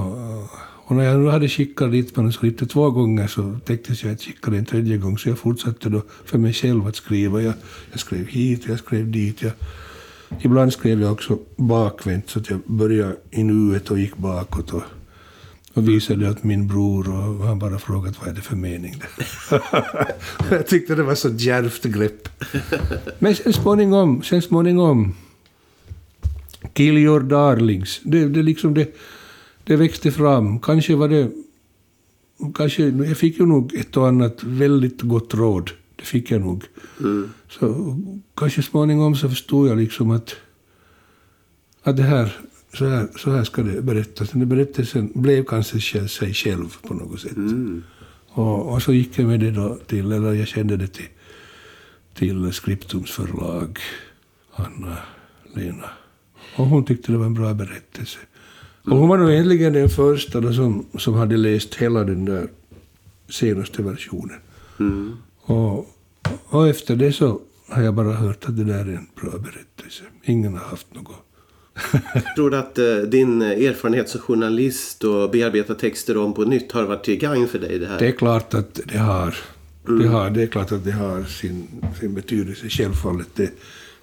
och 0.86 0.96
när 0.96 1.04
jag 1.04 1.20
nu 1.20 1.30
hade 1.30 1.50
skickat 1.50 1.92
dit 1.92 2.16
manuskriptet 2.16 2.70
två 2.70 2.90
gånger 2.92 3.28
så 3.28 3.60
tänkte 3.66 3.94
jag 4.02 4.14
att 4.14 4.22
skicka 4.22 4.52
det 4.52 4.58
en 4.58 4.66
tredje 4.66 4.98
gång. 4.98 5.18
Så 5.18 5.30
jag 5.30 5.38
fortsatte 5.38 5.90
då 5.90 6.02
för 6.26 6.38
mig 6.38 6.54
själv 6.54 6.88
att 6.88 6.96
skriva. 6.96 7.42
Jag, 7.42 7.54
jag 7.92 8.00
skrev 8.00 8.28
hit, 8.28 8.66
jag 8.68 8.80
skrev 8.80 9.12
dit. 9.12 9.42
Jag, 9.42 9.52
ibland 10.42 10.74
skrev 10.74 11.02
jag 11.02 11.12
också 11.12 11.40
bakvänt 11.56 12.30
så 12.30 12.40
att 12.40 12.50
jag 12.50 12.60
började 12.66 13.16
i 13.32 13.44
nuet 13.44 13.92
och 13.92 14.00
gick 14.00 14.18
bakåt. 14.18 14.74
Och, 14.74 14.84
och 15.74 15.90
visade 15.90 16.30
åt 16.30 16.44
min 16.44 16.68
bror 16.68 17.10
och 17.10 17.48
han 17.48 17.60
bara 17.60 17.80
frågade 17.80 18.16
vad 18.20 18.30
är 18.30 18.34
det 18.34 18.42
för 18.42 18.56
mening 18.56 18.96
det 19.00 19.62
Jag 20.56 20.68
tyckte 20.68 20.96
det 20.96 21.04
var 21.04 21.16
så 21.16 21.30
djärvt 21.30 21.84
grepp. 21.84 22.30
Men 23.20 23.36
sen 23.36 23.54
småningom, 23.54 24.24
sen 24.24 24.42
småningom 24.42 25.14
Kill 26.74 26.98
your 26.98 27.20
darlings. 27.20 28.02
Det, 28.04 28.28
det, 28.28 28.44
liksom 28.44 28.74
det, 28.74 28.96
det 29.64 29.76
växte 29.76 30.12
fram. 30.12 30.60
Kanske 30.60 30.96
var 30.96 31.08
det... 31.08 31.32
Kanske, 32.56 32.84
jag 32.84 33.18
fick 33.18 33.40
ju 33.40 33.46
nog 33.46 33.74
ett 33.74 33.98
och 33.98 34.08
annat 34.08 34.44
väldigt 34.44 35.02
gott 35.02 35.34
råd. 35.34 35.72
Det 35.96 36.04
fick 36.04 36.32
jag 36.32 36.42
nog. 36.42 36.64
Mm. 37.00 37.30
Så 37.50 37.98
kanske 38.36 38.62
småningom 38.64 39.16
så 39.16 39.30
förstod 39.30 39.70
jag 39.70 39.78
liksom 39.78 40.12
att, 40.12 40.36
att 41.84 41.98
det 41.98 42.04
här, 42.04 42.38
så 42.74 42.86
här, 42.86 43.08
så 43.16 43.32
här 43.32 43.44
ska 43.44 43.64
det 43.64 43.82
berättas. 43.82 44.30
Den 44.30 44.50
berättelsen 44.50 45.12
blev 45.14 45.44
kanske 45.44 46.08
sig 46.08 46.34
själv 46.34 46.76
på 46.82 46.94
något 46.94 47.20
sätt. 47.20 47.36
Mm. 47.36 47.84
Och, 48.30 48.74
och 48.74 48.82
så 48.82 48.94
gick 48.94 49.20
jag 49.20 49.28
med 49.28 49.40
det 49.40 49.52
då 49.52 49.78
till, 49.88 50.12
eller 50.12 50.34
jag 50.34 50.48
kände 50.48 50.78
det 50.78 50.88
till, 50.88 51.10
till 52.14 52.54
Skriptums 52.54 53.12
förlag, 53.12 53.80
Anna-Lena. 54.56 55.90
Och 56.56 56.66
hon 56.66 56.86
tyckte 56.86 57.12
det 57.12 57.18
var 57.18 57.26
en 57.26 57.34
bra 57.34 57.54
berättelse. 57.54 58.20
Och 58.86 58.98
hon 58.98 59.10
var 59.10 59.18
nog 59.18 59.32
egentligen 59.32 59.74
den 59.74 59.90
första 59.90 60.42
då 60.42 60.54
som, 60.54 60.86
som 60.98 61.14
hade 61.14 61.38
läst 61.38 61.76
hela 61.76 62.04
den 62.04 62.26
där 62.26 62.48
senaste 63.30 63.84
versionen. 63.84 64.40
Mm. 64.80 65.18
Och, 65.42 65.90
och 66.46 66.68
efter 66.68 66.96
det 66.96 67.14
så 67.14 67.42
har 67.70 67.82
jag 67.82 67.94
bara 67.94 68.14
hört 68.14 68.46
att 68.46 68.58
det 68.58 68.64
där 68.64 68.86
är 68.86 68.96
en 68.96 69.08
bra 69.22 69.32
berättelse. 69.32 70.04
Ingen 70.24 70.54
har 70.54 70.66
haft 70.66 70.96
något. 70.96 71.16
Tror 72.36 72.50
du 72.50 72.58
att 72.58 72.78
eh, 72.80 72.96
din 72.96 73.42
erfarenhet 73.42 74.10
som 74.10 74.22
journalist 74.22 75.04
och 75.04 75.32
bearbeta 75.32 75.76
texter 75.76 76.18
om 76.18 76.34
på 76.34 76.44
nytt 76.44 76.72
har 76.72 76.84
varit 76.84 77.04
till 77.04 77.18
gagn 77.18 77.48
för 77.48 77.60
dig 77.60 77.80
det 77.80 77.88
här? 77.88 78.00
Det 78.00 78.08
är 78.08 78.12
klart 78.12 78.54
att 78.54 78.80
det 78.86 78.98
har, 78.98 79.36
det 80.00 80.08
har, 80.08 80.30
det 80.30 80.44
är 80.44 80.48
klart 80.48 80.72
att 80.72 80.86
det 80.86 80.92
har 80.92 81.24
sin, 81.24 81.68
sin 82.00 82.14
betydelse, 82.14 82.70
självfallet. 82.70 83.28
Det, 83.36 83.52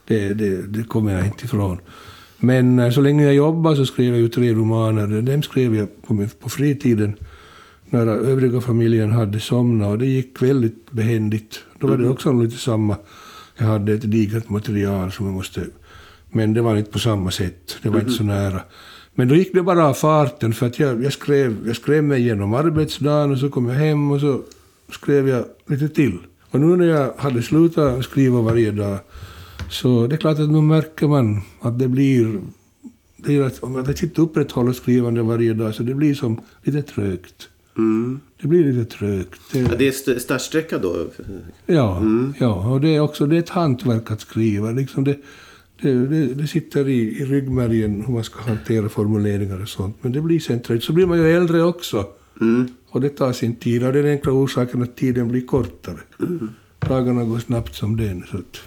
det, 0.06 0.34
det, 0.34 0.62
det 0.62 0.84
kommer 0.84 1.12
jag 1.14 1.26
inte 1.26 1.44
ifrån. 1.44 1.78
Men 2.38 2.78
eh, 2.78 2.90
så 2.90 3.00
länge 3.00 3.24
jag 3.24 3.34
jobbade 3.34 3.76
så 3.76 3.86
skrev 3.86 4.06
jag 4.08 4.18
ju 4.18 4.28
tre 4.28 4.52
romaner. 4.52 5.22
Dem 5.22 5.42
skrev 5.42 5.74
jag 5.76 6.02
på, 6.02 6.14
min- 6.14 6.30
på 6.40 6.48
fritiden 6.48 7.14
när 7.90 8.06
övriga 8.06 8.60
familjen 8.60 9.10
hade 9.10 9.40
somnat 9.40 9.88
och 9.88 9.98
det 9.98 10.06
gick 10.06 10.42
väldigt 10.42 10.90
behändigt. 10.90 11.60
Då 11.80 11.86
var 11.86 11.96
det 11.96 12.08
också 12.08 12.32
lite 12.32 12.56
samma. 12.56 12.96
Jag 13.56 13.66
hade 13.66 13.92
ett 13.92 14.10
digert 14.10 14.48
material 14.48 15.12
som 15.12 15.26
jag 15.26 15.34
måste... 15.34 15.60
Men 16.30 16.54
det 16.54 16.62
var 16.62 16.76
inte 16.76 16.90
på 16.90 16.98
samma 16.98 17.30
sätt. 17.30 17.76
Det 17.82 17.88
var 17.88 18.00
inte 18.00 18.10
så 18.12 18.24
nära. 18.24 18.60
Men 19.14 19.28
då 19.28 19.34
gick 19.34 19.52
det 19.54 19.62
bara 19.62 19.86
av 19.86 19.94
farten 19.94 20.52
för 20.52 20.66
att 20.66 20.78
jag, 20.78 21.04
jag, 21.04 21.12
skrev, 21.12 21.56
jag 21.66 21.76
skrev 21.76 22.04
mig 22.04 22.20
igenom 22.20 22.54
arbetsdagen 22.54 23.30
och 23.32 23.38
så 23.38 23.48
kom 23.48 23.68
jag 23.68 23.74
hem 23.74 24.10
och 24.10 24.20
så 24.20 24.42
skrev 24.92 25.28
jag 25.28 25.44
lite 25.66 25.88
till. 25.88 26.18
Och 26.50 26.60
nu 26.60 26.76
när 26.76 26.86
jag 26.86 27.12
hade 27.16 27.42
slutat 27.42 28.04
skriva 28.04 28.40
varje 28.40 28.70
dag 28.70 28.98
så 29.70 30.06
det 30.06 30.14
är 30.14 30.16
klart 30.16 30.38
att 30.38 30.50
nu 30.50 30.60
märker 30.62 31.08
man 31.08 31.40
att 31.60 31.78
det 31.78 31.88
blir... 31.88 32.40
Det 33.16 33.36
är 33.36 33.42
att, 33.42 33.58
om 33.62 33.74
jag 33.74 34.02
inte 34.02 34.20
upprätthåller 34.20 34.72
skrivande 34.72 35.22
varje 35.22 35.54
dag 35.54 35.74
så 35.74 35.82
det 35.82 35.94
blir 35.94 36.14
som 36.14 36.40
lite 36.62 36.82
trögt. 36.82 37.48
Det 38.42 38.48
blir 38.48 38.72
lite 38.72 38.96
trögt. 38.96 39.40
Det, 39.52 39.58
Ja, 39.60 39.68
det 39.78 39.84
är 39.86 39.88
st- 39.88 40.20
startsträcka 40.20 40.78
då? 40.78 41.06
Ja, 41.66 42.02
ja, 42.38 42.70
och 42.72 42.80
det 42.80 42.88
är 42.96 43.00
också 43.00 43.26
det 43.26 43.36
är 43.36 43.38
ett 43.38 43.48
hantverk 43.48 44.10
att 44.10 44.20
skriva. 44.20 44.70
Liksom 44.70 45.04
det, 45.04 45.16
det, 45.82 46.06
det, 46.06 46.34
det 46.34 46.46
sitter 46.46 46.88
i, 46.88 47.20
i 47.20 47.24
ryggmärgen 47.24 48.04
hur 48.06 48.14
man 48.14 48.24
ska 48.24 48.40
hantera 48.40 48.88
formuleringar 48.88 49.62
och 49.62 49.68
sånt. 49.68 49.96
Men 50.00 50.12
det 50.12 50.20
blir 50.20 50.40
sen 50.40 50.60
trött. 50.62 50.82
Så 50.82 50.92
blir 50.92 51.06
man 51.06 51.18
ju 51.18 51.36
äldre 51.36 51.62
också. 51.62 52.06
Och 52.90 53.00
det 53.00 53.08
tar 53.08 53.32
sin 53.32 53.56
tid. 53.56 53.84
Och 53.86 53.92
det 53.92 53.98
är 53.98 54.02
den 54.02 54.12
enkla 54.12 54.32
orsaken 54.32 54.82
att 54.82 54.96
tiden 54.96 55.28
blir 55.28 55.46
kortare. 55.46 55.98
Dagarna 56.78 57.24
går 57.24 57.38
snabbt 57.38 57.74
som 57.74 57.96
den. 57.96 58.24
Så 58.30 58.36
att, 58.36 58.60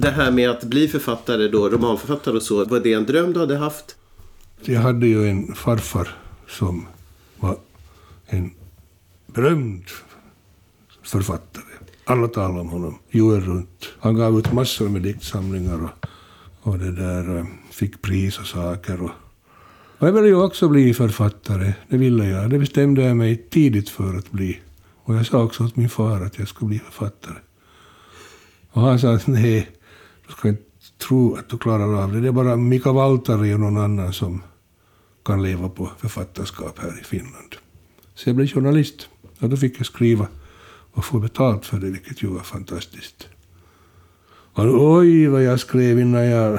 Det 0.00 0.10
här 0.10 0.30
med 0.30 0.50
att 0.50 0.64
bli 0.64 0.88
författare 0.88 1.48
då, 1.48 1.68
romanförfattare 1.68 2.36
och 2.36 2.42
så, 2.42 2.64
var 2.64 2.80
det 2.80 2.92
en 2.92 3.06
dröm 3.06 3.32
du 3.32 3.40
hade 3.40 3.56
haft? 3.56 3.96
jag 4.66 4.80
hade 4.80 5.06
ju 5.06 5.28
en 5.28 5.54
farfar 5.54 6.08
som 6.48 6.86
var 7.36 7.56
en 8.26 8.50
berömd 9.26 9.84
författare. 11.02 11.64
Alla 12.04 12.28
talade 12.28 12.60
om 12.60 12.68
honom, 12.68 12.98
jorden 13.10 13.40
runt. 13.40 13.88
Han 13.98 14.14
gav 14.14 14.38
ut 14.38 14.52
massor 14.52 14.88
med 14.88 15.02
diktsamlingar 15.02 15.84
och, 15.84 16.06
och 16.64 16.78
det 16.78 16.92
där 16.92 17.38
eh, 17.38 17.44
fick 17.70 18.02
pris 18.02 18.38
och 18.38 18.46
saker. 18.46 19.02
Och, 19.02 19.10
och 19.98 20.08
jag 20.08 20.12
ville 20.12 20.26
ju 20.26 20.42
också 20.42 20.68
bli 20.68 20.94
författare, 20.94 21.74
det 21.88 21.96
ville 21.96 22.28
jag. 22.28 22.50
Det 22.50 22.58
bestämde 22.58 23.02
jag 23.02 23.16
mig 23.16 23.36
tidigt 23.36 23.88
för 23.88 24.18
att 24.18 24.30
bli. 24.30 24.60
Och 25.04 25.14
jag 25.14 25.26
sa 25.26 25.42
också 25.42 25.64
åt 25.64 25.76
min 25.76 25.88
far 25.88 26.20
att 26.20 26.38
jag 26.38 26.48
skulle 26.48 26.68
bli 26.68 26.78
författare. 26.78 27.38
Och 28.70 28.82
han 28.82 28.98
sa 28.98 29.14
att 29.14 29.26
nej, 29.26 29.70
du 30.26 30.32
ska 30.32 30.48
inte 30.48 30.62
tro 31.08 31.34
att 31.34 31.48
du 31.48 31.58
klarar 31.58 32.02
av 32.02 32.12
det. 32.12 32.20
Det 32.20 32.28
är 32.28 32.32
bara 32.32 32.56
Mika 32.56 32.92
Valtari 32.92 33.54
och 33.54 33.60
någon 33.60 33.76
annan 33.76 34.12
som 34.12 34.42
kan 35.24 35.42
leva 35.42 35.68
på 35.68 35.90
författarskap 35.98 36.78
här 36.78 37.00
i 37.00 37.04
Finland. 37.04 37.54
Så 38.14 38.28
jag 38.28 38.36
blev 38.36 38.48
journalist. 38.48 39.08
Och 39.38 39.48
då 39.48 39.56
fick 39.56 39.78
jag 39.78 39.86
skriva 39.86 40.28
och 40.92 41.04
få 41.04 41.18
betalt 41.18 41.66
för 41.66 41.78
det, 41.78 41.90
vilket 41.90 42.22
ju 42.22 42.26
var 42.28 42.40
fantastiskt. 42.40 43.28
Och 44.54 44.96
oj, 44.96 45.26
vad 45.26 45.42
jag 45.42 45.60
skrev 45.60 46.00
innan 46.00 46.24
jag, 46.24 46.58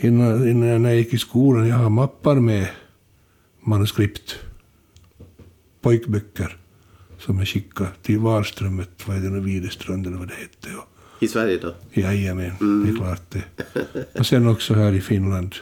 innan, 0.00 0.48
innan 0.48 0.84
jag 0.84 0.96
gick 0.96 1.14
i 1.14 1.18
skolan. 1.18 1.68
Jag 1.68 1.76
har 1.76 1.90
mappar 1.90 2.34
med 2.34 2.68
manuskript, 3.60 4.38
pojkböcker, 5.80 6.56
som 7.18 7.38
jag 7.38 7.48
skickade 7.48 7.90
till 8.02 8.18
Valströmet, 8.18 8.90
vad 9.06 9.16
är 9.16 9.20
det 9.20 9.30
nu, 9.30 9.40
Videstrand 9.40 10.06
eller 10.06 10.16
vad 10.16 10.28
det 10.28 10.34
hette. 10.34 10.68
I 11.20 11.28
Sverige 11.28 11.58
då? 11.62 11.74
Jajamän, 11.92 12.84
det 12.84 12.90
är 12.90 12.96
klart 12.96 13.22
det. 13.30 13.44
Och 14.18 14.26
sen 14.26 14.46
också 14.46 14.74
här 14.74 14.92
i 14.92 15.00
Finland. 15.00 15.54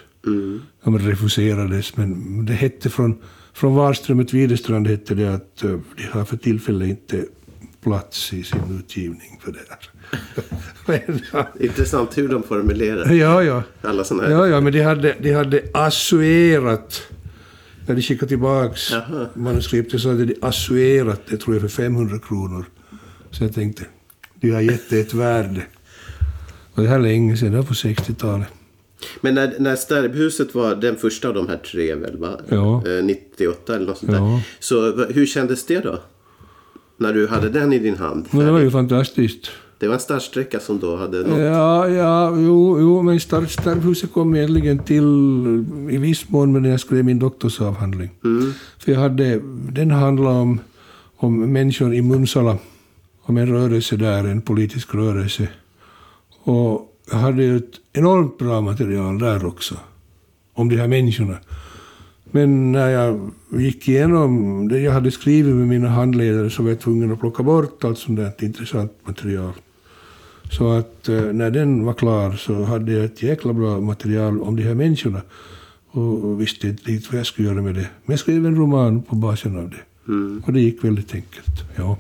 De 0.84 0.98
refuserades, 0.98 1.96
men 1.96 2.46
det 2.46 2.52
hette 2.52 2.90
från, 2.90 3.18
från 3.52 3.74
Wahlströmet 3.74 4.32
Widerstrand 4.32 4.88
hette 4.88 5.14
det 5.14 5.34
att 5.34 5.64
eh, 5.64 5.78
de 5.96 6.02
har 6.02 6.24
för 6.24 6.36
tillfället 6.36 6.88
inte 6.88 7.26
plats 7.82 8.32
i 8.32 8.42
sin 8.44 8.78
utgivning 8.78 9.40
för 9.44 9.52
det 9.52 9.58
här. 9.68 9.78
men, 10.86 11.20
ja, 11.32 11.48
Intressant 11.60 12.18
hur 12.18 12.28
de 12.28 12.42
formulerar 12.42 13.12
ja, 13.12 13.42
ja. 13.42 13.62
alla 13.82 14.04
sådana 14.04 14.28
här. 14.28 14.34
Ja, 14.34 14.46
ja, 14.48 14.60
men 14.60 14.72
de 14.72 14.82
hade, 14.82 15.16
de 15.20 15.32
hade 15.32 15.62
assuerat. 15.74 17.02
När 17.86 17.94
de 17.94 18.02
skickade 18.02 18.28
tillbaks 18.28 18.90
manuskriptet 19.34 20.00
så 20.00 20.08
hade 20.08 20.24
de 20.24 20.34
assuerat 20.42 21.20
det, 21.28 21.36
tror 21.36 21.54
jag, 21.54 21.60
för 21.60 21.68
500 21.68 22.18
kronor. 22.18 22.64
Så 23.30 23.44
jag 23.44 23.54
tänkte, 23.54 23.84
de 24.34 24.50
har 24.50 24.60
gett 24.60 24.90
det 24.90 25.00
ett 25.00 25.14
värde. 25.14 25.62
Och 26.74 26.82
det 26.82 26.88
här 26.88 26.96
är 26.96 27.02
länge 27.02 27.36
sedan, 27.36 27.50
det 27.50 27.56
var 27.56 27.64
på 27.64 27.74
60-talet. 27.74 28.46
Men 29.20 29.34
när, 29.34 29.54
när 29.58 29.76
Stärbhuset 29.76 30.54
var 30.54 30.74
den 30.74 30.96
första 30.96 31.28
av 31.28 31.34
de 31.34 31.48
här 31.48 31.56
tre 31.56 31.94
väl, 31.94 32.16
va? 32.16 32.40
Ja. 32.48 32.82
Eh, 32.86 33.04
98 33.04 33.76
eller 33.76 33.86
något 33.86 33.98
sånt 33.98 34.12
Ja. 34.12 34.18
där. 34.18 34.40
Så 34.60 35.04
hur 35.06 35.26
kändes 35.26 35.66
det 35.66 35.80
då? 35.80 35.98
När 37.00 37.12
du 37.12 37.28
hade 37.28 37.48
den 37.48 37.72
i 37.72 37.78
din 37.78 37.96
hand? 37.96 38.26
Men 38.30 38.46
det 38.46 38.52
var 38.52 38.58
ju 38.60 38.70
fantastiskt. 38.70 39.50
Det 39.78 39.86
var 39.86 39.94
en 39.94 40.00
startsträcka 40.00 40.60
som 40.60 40.78
då 40.78 40.96
hade 40.96 41.18
nått. 41.22 41.38
Ja, 41.38 41.88
ja, 41.88 42.36
jo, 42.36 42.80
jo 42.80 43.02
men 43.02 43.18
Star- 43.20 43.46
Starkhuset 43.46 44.12
kom 44.12 44.34
egentligen 44.36 44.78
till 44.78 45.04
i 45.90 45.96
viss 45.98 46.28
mån 46.28 46.62
när 46.62 46.70
jag 46.70 46.80
skrev 46.80 47.04
min 47.04 47.18
doktorsavhandling. 47.18 48.10
För 48.78 48.92
jag 48.92 49.00
hade, 49.00 49.40
den 49.72 49.90
handlade 49.90 50.36
om, 50.36 50.60
om 51.16 51.52
människor 51.52 51.94
i 51.94 52.02
Munsala, 52.02 52.58
om 53.22 53.36
en 53.36 53.46
rörelse 53.48 53.96
där, 53.96 54.24
en 54.24 54.40
politisk 54.42 54.94
rörelse. 54.94 55.48
Och 56.42 56.96
jag 57.10 57.18
hade 57.18 57.44
ett 57.44 57.70
enormt 57.92 58.38
bra 58.38 58.60
material 58.60 59.18
där 59.18 59.46
också, 59.46 59.74
om 60.54 60.68
de 60.68 60.76
här 60.76 60.88
människorna. 60.88 61.36
Men 62.30 62.72
när 62.72 62.88
jag 62.88 63.30
gick 63.50 63.88
igenom 63.88 64.68
det 64.68 64.80
jag 64.80 64.92
hade 64.92 65.10
skrivit 65.10 65.54
med 65.54 65.68
mina 65.68 65.88
handledare 65.88 66.50
så 66.50 66.62
var 66.62 66.70
jag 66.70 66.80
tvungen 66.80 67.12
att 67.12 67.20
plocka 67.20 67.42
bort 67.42 67.84
allt 67.84 67.98
sånt 67.98 68.18
där 68.18 68.32
intressant 68.38 68.92
material. 69.04 69.52
Så 70.50 70.72
att 70.72 71.08
eh, 71.08 71.22
när 71.22 71.50
den 71.50 71.84
var 71.84 71.94
klar 71.94 72.32
så 72.32 72.64
hade 72.64 72.92
jag 72.92 73.04
ett 73.04 73.22
jäkla 73.22 73.52
bra 73.52 73.80
material 73.80 74.40
om 74.40 74.56
de 74.56 74.62
här 74.62 74.74
människorna. 74.74 75.22
Och, 75.90 76.40
visste 76.40 76.68
inte 76.68 76.90
riktigt 76.90 77.12
vad 77.12 77.18
jag 77.18 77.26
skulle 77.26 77.48
göra 77.48 77.62
med 77.62 77.74
det. 77.74 77.88
Men 78.04 78.12
jag 78.12 78.18
skrev 78.18 78.46
en 78.46 78.56
roman 78.56 79.02
på 79.02 79.14
basen 79.14 79.58
av 79.58 79.70
det. 79.70 79.82
Och 80.46 80.52
det 80.52 80.60
gick 80.60 80.84
väldigt 80.84 81.14
enkelt. 81.14 81.54
Ja. 81.76 81.98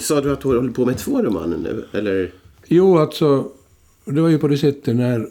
Sa 0.00 0.20
du 0.20 0.32
att 0.32 0.40
du 0.40 0.48
håller 0.48 0.72
på 0.72 0.86
med 0.86 0.98
två 0.98 1.22
romaner 1.22 1.56
nu? 1.56 1.84
Eller? 1.98 2.32
Jo, 2.66 2.98
alltså, 2.98 3.48
det 4.04 4.20
var 4.20 4.28
ju 4.28 4.38
på 4.38 4.48
det 4.48 4.58
sättet 4.58 4.96
när 4.96 5.26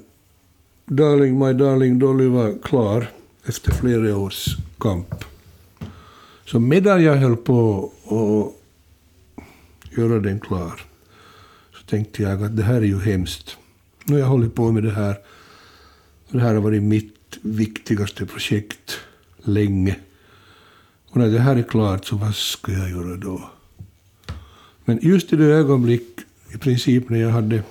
Darling, 0.85 1.39
My 1.39 1.53
Darling 1.53 1.99
Dolly 1.99 2.27
var 2.27 2.55
klar 2.63 3.07
efter 3.45 3.71
flera 3.71 4.17
års 4.17 4.57
kamp. 4.79 5.25
Så 6.45 6.59
medan 6.59 7.03
jag 7.03 7.15
höll 7.15 7.37
på 7.37 7.91
att 8.05 9.97
göra 9.97 10.19
den 10.19 10.39
klar 10.39 10.81
så 11.73 11.83
tänkte 11.85 12.23
jag 12.23 12.43
att 12.43 12.57
det 12.57 12.63
här 12.63 12.75
är 12.75 12.81
ju 12.85 12.99
hemskt. 12.99 13.57
Nu 14.03 14.13
har 14.13 14.19
jag 14.19 14.27
hållit 14.27 14.55
på 14.55 14.71
med 14.71 14.83
det 14.83 14.91
här. 14.91 15.17
Det 16.29 16.39
här 16.39 16.53
har 16.53 16.61
varit 16.61 16.83
mitt 16.83 17.37
viktigaste 17.41 18.25
projekt 18.25 18.99
länge. 19.37 19.95
Och 21.09 21.17
när 21.17 21.27
det 21.27 21.39
här 21.39 21.55
är 21.55 21.63
klart 21.63 22.05
så 22.05 22.15
vad 22.15 22.35
ska 22.35 22.71
jag 22.71 22.89
göra 22.89 23.17
då? 23.17 23.49
Men 24.85 24.99
just 25.01 25.33
i 25.33 25.35
det 25.35 25.45
ögonblick, 25.45 26.19
i 26.53 26.57
princip 26.57 27.09
när 27.09 27.19
jag 27.19 27.29
hade 27.29 27.63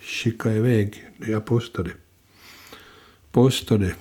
skickat 0.00 0.52
iväg 0.52 1.04
det 1.16 1.30
jag 1.30 1.44
postade, 1.44 1.90
postade 3.32 3.94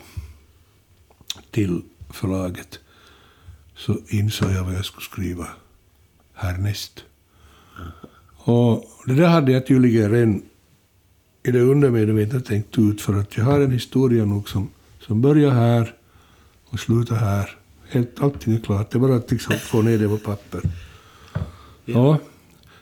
till 1.53 1.81
förlaget, 2.09 2.79
så 3.75 3.97
insåg 4.07 4.51
jag 4.51 4.63
vad 4.63 4.73
jag 4.73 4.85
skulle 4.85 5.05
skriva 5.05 5.47
härnäst. 6.33 7.03
Och 8.35 8.85
det 9.05 9.13
där 9.13 9.27
hade 9.27 9.51
jag 9.51 9.67
tydligen 9.67 10.11
redan 10.11 10.41
i 11.43 11.51
det 11.51 11.61
undermedvetna 11.61 12.39
tänkt 12.39 12.79
ut 12.79 13.01
för 13.01 13.13
att 13.13 13.37
jag 13.37 13.43
har 13.43 13.59
en 13.59 13.71
historia 13.71 14.25
nog 14.25 14.49
som, 14.49 14.69
som 14.99 15.21
börjar 15.21 15.51
här 15.51 15.95
och 16.65 16.79
slutar 16.79 17.15
här. 17.15 17.57
Helt, 17.89 18.21
allting 18.21 18.55
är 18.55 18.59
klart, 18.59 18.91
det 18.91 18.97
är 18.97 18.99
bara 18.99 19.15
att 19.15 19.31
liksom 19.31 19.55
få 19.55 19.81
ner 19.81 19.97
det 19.97 20.07
på 20.07 20.17
papper. 20.17 20.61
Ja. 21.85 22.19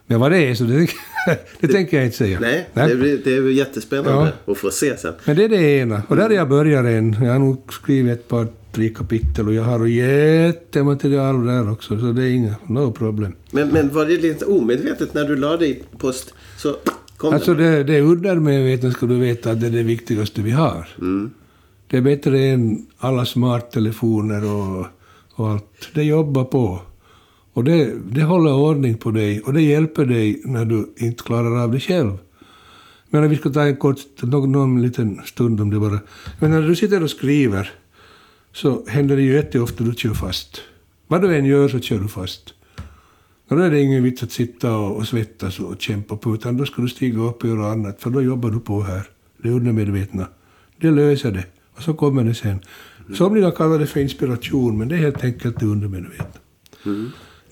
Men 0.07 0.19
vad 0.19 0.31
det 0.31 0.37
är 0.37 0.55
så 0.55 0.63
det, 0.63 0.87
det 1.59 1.67
tänker 1.67 1.97
jag 1.97 2.05
inte 2.05 2.17
säga. 2.17 2.39
Nej, 2.39 2.69
Det, 2.73 2.95
blir, 2.95 3.21
det 3.23 3.35
är 3.35 3.49
jättespännande 3.49 4.33
att 4.45 4.57
få 4.57 4.71
se 4.71 4.97
sen. 4.97 5.13
Men 5.25 5.35
det 5.35 5.43
är 5.43 5.49
det 5.49 5.61
ena. 5.61 6.03
Och 6.07 6.15
där 6.15 6.29
är 6.29 6.33
jag 6.33 6.49
börjar 6.49 6.83
än. 6.83 7.13
Jag 7.13 7.31
har 7.31 7.39
nog 7.39 7.73
skrivit 7.73 8.19
ett 8.19 8.27
par, 8.27 8.47
tre 8.71 8.89
kapitel 8.89 9.47
och 9.47 9.53
jag 9.53 9.63
har 9.63 9.85
jättematerial 9.85 11.45
där 11.45 11.71
också. 11.71 11.99
Så 11.99 12.11
det 12.11 12.23
är 12.23 12.29
inga, 12.29 12.55
no 12.67 12.91
problem. 12.91 13.33
Men, 13.51 13.67
men 13.69 13.93
var 13.93 14.05
det 14.05 14.17
lite 14.17 14.45
omedvetet 14.45 15.13
när 15.13 15.23
du 15.25 15.35
la 15.35 15.57
dig 15.57 15.71
i 15.71 15.97
post? 15.97 16.33
Så 16.57 16.75
kom 17.17 17.33
Alltså 17.33 17.53
det. 17.53 17.69
det, 17.77 17.83
det 17.83 17.95
är 17.95 18.01
undermedvetet 18.01 18.93
ska 18.93 19.05
du 19.05 19.19
veta 19.19 19.51
att 19.51 19.61
det 19.61 19.67
är 19.67 19.71
det 19.71 19.83
viktigaste 19.83 20.41
vi 20.41 20.51
har. 20.51 20.87
Det 21.87 21.97
är 21.97 22.01
bättre 22.01 22.39
än 22.39 22.85
alla 22.97 23.25
smarttelefoner 23.25 24.45
och, 24.45 24.85
och 25.35 25.49
allt. 25.49 25.89
Det 25.93 26.03
jobbar 26.03 26.43
på. 26.43 26.79
Och 27.53 27.63
det, 27.63 27.93
det 28.11 28.23
håller 28.23 28.53
ordning 28.53 28.97
på 28.97 29.11
dig 29.11 29.41
och 29.41 29.53
det 29.53 29.61
hjälper 29.61 30.05
dig 30.05 30.41
när 30.45 30.65
du 30.65 30.93
inte 30.97 31.23
klarar 31.23 31.63
av 31.63 31.71
det 31.71 31.79
själv. 31.79 32.17
Men 33.09 33.29
vi 33.29 33.35
ska 33.35 33.49
ta 33.49 33.61
en 33.63 33.75
kort, 33.75 33.97
någon, 34.21 34.51
någon 34.51 34.81
liten 34.81 35.21
stund 35.25 35.61
om 35.61 35.69
det 35.69 35.79
bara. 35.79 35.99
Men 36.39 36.51
när 36.51 36.61
du 36.61 36.75
sitter 36.75 37.03
och 37.03 37.09
skriver 37.09 37.71
så 38.53 38.85
händer 38.87 39.15
det 39.15 39.21
ju 39.21 39.33
jätteofta 39.33 39.83
att 39.83 39.89
du 39.89 39.95
kör 39.95 40.13
fast. 40.13 40.61
Vad 41.07 41.21
du 41.21 41.35
än 41.35 41.45
gör 41.45 41.67
så 41.67 41.79
kör 41.79 41.99
du 41.99 42.07
fast. 42.07 42.53
Och 43.47 43.57
då 43.57 43.63
är 43.63 43.71
det 43.71 43.81
ingen 43.81 44.03
vits 44.03 44.23
att 44.23 44.31
sitta 44.31 44.75
och, 44.75 44.97
och 44.97 45.07
svettas 45.07 45.59
och 45.59 45.81
kämpa 45.81 46.17
på, 46.17 46.33
utan 46.33 46.57
då 46.57 46.65
ska 46.65 46.81
du 46.81 46.89
stiga 46.89 47.21
upp 47.21 47.43
och 47.43 47.49
göra 47.49 47.71
annat, 47.71 48.01
för 48.01 48.09
då 48.09 48.21
jobbar 48.21 48.49
du 48.49 48.59
på 48.59 48.81
här. 48.81 49.09
Det 49.37 49.49
är 49.49 49.53
undermedvetna. 49.53 50.27
Det 50.81 50.91
löser 50.91 51.31
det. 51.31 51.45
Och 51.75 51.81
så 51.81 51.93
kommer 51.93 52.23
det 52.23 52.33
sen. 52.33 52.59
Somliga 53.13 53.51
kallar 53.51 53.79
det 53.79 53.87
för 53.87 53.99
inspiration, 53.99 54.77
men 54.77 54.87
det 54.87 54.95
är 54.95 54.99
helt 54.99 55.23
enkelt 55.23 55.59
det 55.59 55.65
undermedvetna. 55.65 56.39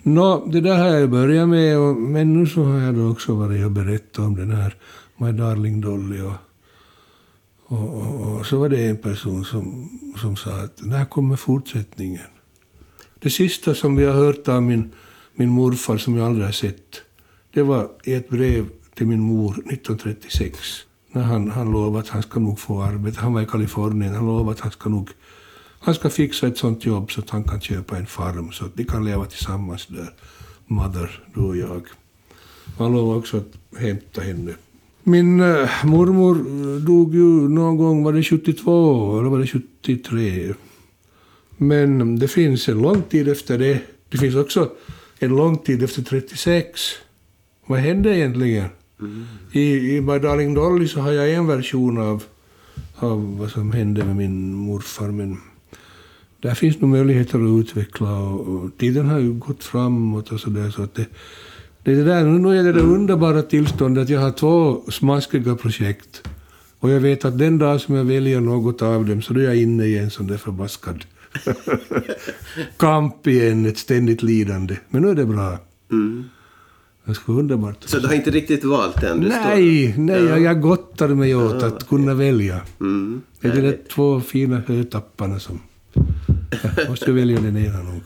Nå, 0.03 0.45
det 0.45 0.61
där 0.61 0.77
har 0.77 0.87
jag 0.87 1.09
börjat 1.09 1.49
med, 1.49 1.77
och, 1.77 1.95
men 1.95 2.33
nu 2.33 2.47
så 2.47 2.63
har 2.63 2.79
jag 2.79 2.95
då 2.95 3.09
också 3.09 3.35
varit 3.35 3.65
och 3.65 3.71
berättat 3.71 4.19
om 4.19 4.35
den 4.35 4.51
här 4.51 4.75
My 5.17 5.31
Darling 5.31 5.81
Dolly. 5.81 6.21
Och, 6.21 6.33
och, 7.69 7.89
och, 7.93 8.37
och 8.37 8.45
så 8.45 8.59
var 8.59 8.69
det 8.69 8.87
en 8.87 8.97
person 8.97 9.45
som, 9.45 9.89
som 10.21 10.35
sa 10.35 10.51
att 10.51 10.81
när 10.81 11.05
kommer 11.05 11.35
fortsättningen? 11.35 12.27
Det 13.19 13.29
sista 13.29 13.75
som 13.75 13.95
vi 13.95 14.05
har 14.05 14.13
hört 14.13 14.47
av 14.47 14.63
min, 14.63 14.91
min 15.35 15.49
morfar, 15.49 15.97
som 15.97 16.17
jag 16.17 16.25
aldrig 16.25 16.45
har 16.45 16.51
sett, 16.51 17.01
det 17.53 17.63
var 17.63 17.89
i 18.03 18.13
ett 18.13 18.29
brev 18.29 18.65
till 18.95 19.07
min 19.07 19.19
mor 19.19 19.51
1936. 19.51 20.59
När 21.11 21.23
han, 21.23 21.51
han 21.51 21.71
lovade 21.71 21.99
att 21.99 22.09
han 22.09 22.23
ska 22.23 22.39
nog 22.39 22.59
få 22.59 22.81
arbete. 22.81 23.19
Han 23.19 23.33
var 23.33 23.41
i 23.41 23.45
Kalifornien. 23.45 24.15
Han 24.15 24.25
lovade 24.25 24.51
att 24.51 24.59
han 24.59 24.71
ska 24.71 24.89
nog 24.89 25.09
han 25.79 25.95
ska 25.95 26.09
fixa 26.09 26.47
ett 26.47 26.57
sånt 26.57 26.85
jobb 26.85 27.11
så 27.11 27.21
att 27.21 27.29
han 27.29 27.43
kan 27.43 27.61
köpa 27.61 27.97
en 27.97 28.05
farm 28.05 28.51
så 28.51 28.65
att 28.65 28.75
de 28.75 28.83
kan 28.83 29.05
leva 29.05 29.25
tillsammans 29.25 29.87
där, 29.87 30.13
mother, 30.67 31.23
du 31.33 31.41
och 31.41 31.57
jag. 31.57 31.81
Han 32.77 32.91
lovade 32.91 33.19
också 33.19 33.37
att 33.37 33.79
hämta 33.79 34.21
henne. 34.21 34.53
Min 35.09 35.39
äh, 35.39 35.69
mormor 35.85 36.35
dog 36.79 37.15
ju 37.15 37.49
någon 37.49 37.77
gång, 37.77 38.03
var 38.03 38.13
det 38.13 38.23
72 38.23 39.19
eller 39.19 39.29
var 39.29 39.39
det 39.39 39.47
73? 39.47 40.53
Men 41.57 42.19
det 42.19 42.27
finns 42.27 42.69
en 42.69 42.81
lång 42.81 43.01
tid 43.01 43.27
efter 43.27 43.57
det. 43.57 43.79
Det 44.09 44.17
finns 44.17 44.35
också 44.35 44.71
en 45.19 45.29
lång 45.29 45.57
tid 45.57 45.83
efter 45.83 46.01
36. 46.01 46.81
Vad 47.65 47.79
hände 47.79 48.17
egentligen? 48.17 48.69
Mm. 48.99 49.25
I, 49.51 49.95
I 49.95 50.01
My 50.01 50.19
Darling 50.19 50.53
Dolly 50.53 50.87
så 50.87 50.99
har 50.99 51.11
jag 51.11 51.33
en 51.33 51.47
version 51.47 51.97
av, 51.97 52.23
av 52.95 53.37
vad 53.37 53.49
som 53.49 53.71
hände 53.71 54.05
med 54.05 54.15
min 54.15 54.53
morfar, 54.53 55.11
men 55.11 55.37
där 56.41 56.55
finns 56.55 56.79
nog 56.79 56.89
möjligheter 56.89 57.39
att 57.39 57.59
utveckla 57.65 58.19
och, 58.19 58.47
och 58.47 58.77
tiden 58.77 59.09
har 59.09 59.19
ju 59.19 59.33
gått 59.33 59.63
framåt 59.63 60.31
och 60.31 60.39
sådär 60.39 60.69
så 60.71 60.81
att 60.81 60.95
det, 60.95 61.05
det, 61.83 61.91
är 61.91 62.05
där, 62.05 62.23
nu 62.23 62.59
är 62.59 62.63
det 62.63 62.73
det 62.73 62.81
underbara 62.81 63.41
tillståndet 63.41 64.03
att 64.03 64.09
jag 64.09 64.19
har 64.19 64.31
två 64.31 64.81
smaskiga 64.91 65.55
projekt 65.55 66.23
och 66.79 66.89
jag 66.89 66.99
vet 66.99 67.25
att 67.25 67.37
den 67.37 67.57
dag 67.57 67.81
som 67.81 67.95
jag 67.95 68.03
väljer 68.03 68.41
något 68.41 68.81
av 68.81 69.05
dem 69.05 69.21
så 69.21 69.33
är 69.33 69.39
jag 69.39 69.55
inne 69.55 69.85
i 69.85 69.97
en 69.97 70.09
sån 70.09 70.27
där 70.27 70.37
förbaskad 70.37 71.05
kamp 72.77 73.27
igen, 73.27 73.65
ett 73.65 73.77
ständigt 73.77 74.23
lidande. 74.23 74.77
Men 74.89 75.01
nu 75.01 75.09
är 75.09 75.15
det 75.15 75.25
bra. 75.25 75.57
Mm. 75.91 76.23
Det 77.05 77.15
ska 77.15 77.31
underbart. 77.31 77.83
Så 77.83 77.99
du 77.99 78.07
har 78.07 78.13
inte 78.13 78.31
riktigt 78.31 78.63
valt 78.63 79.03
än? 79.03 79.17
nej, 79.17 79.91
står... 79.91 80.01
nej 80.01 80.23
ja. 80.23 80.37
jag 80.37 80.61
gottar 80.61 81.07
mig 81.07 81.35
åt 81.35 81.61
ja, 81.61 81.67
att 81.67 81.87
kunna 81.89 82.13
välja. 82.13 82.61
Mm, 82.79 83.21
det 83.41 83.47
är 83.47 83.61
de 83.61 83.77
två 83.93 84.21
fina 84.21 84.61
hötapparna 84.67 85.39
som 85.39 85.59
jag 86.77 86.89
måste 86.89 87.11
välja 87.11 87.41
den 87.41 87.57
ena 87.57 87.83
nog. 87.83 88.01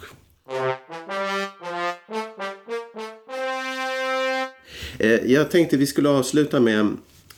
Jag 5.25 5.51
tänkte 5.51 5.77
vi 5.77 5.85
skulle 5.85 6.09
avsluta 6.09 6.59
med 6.59 6.79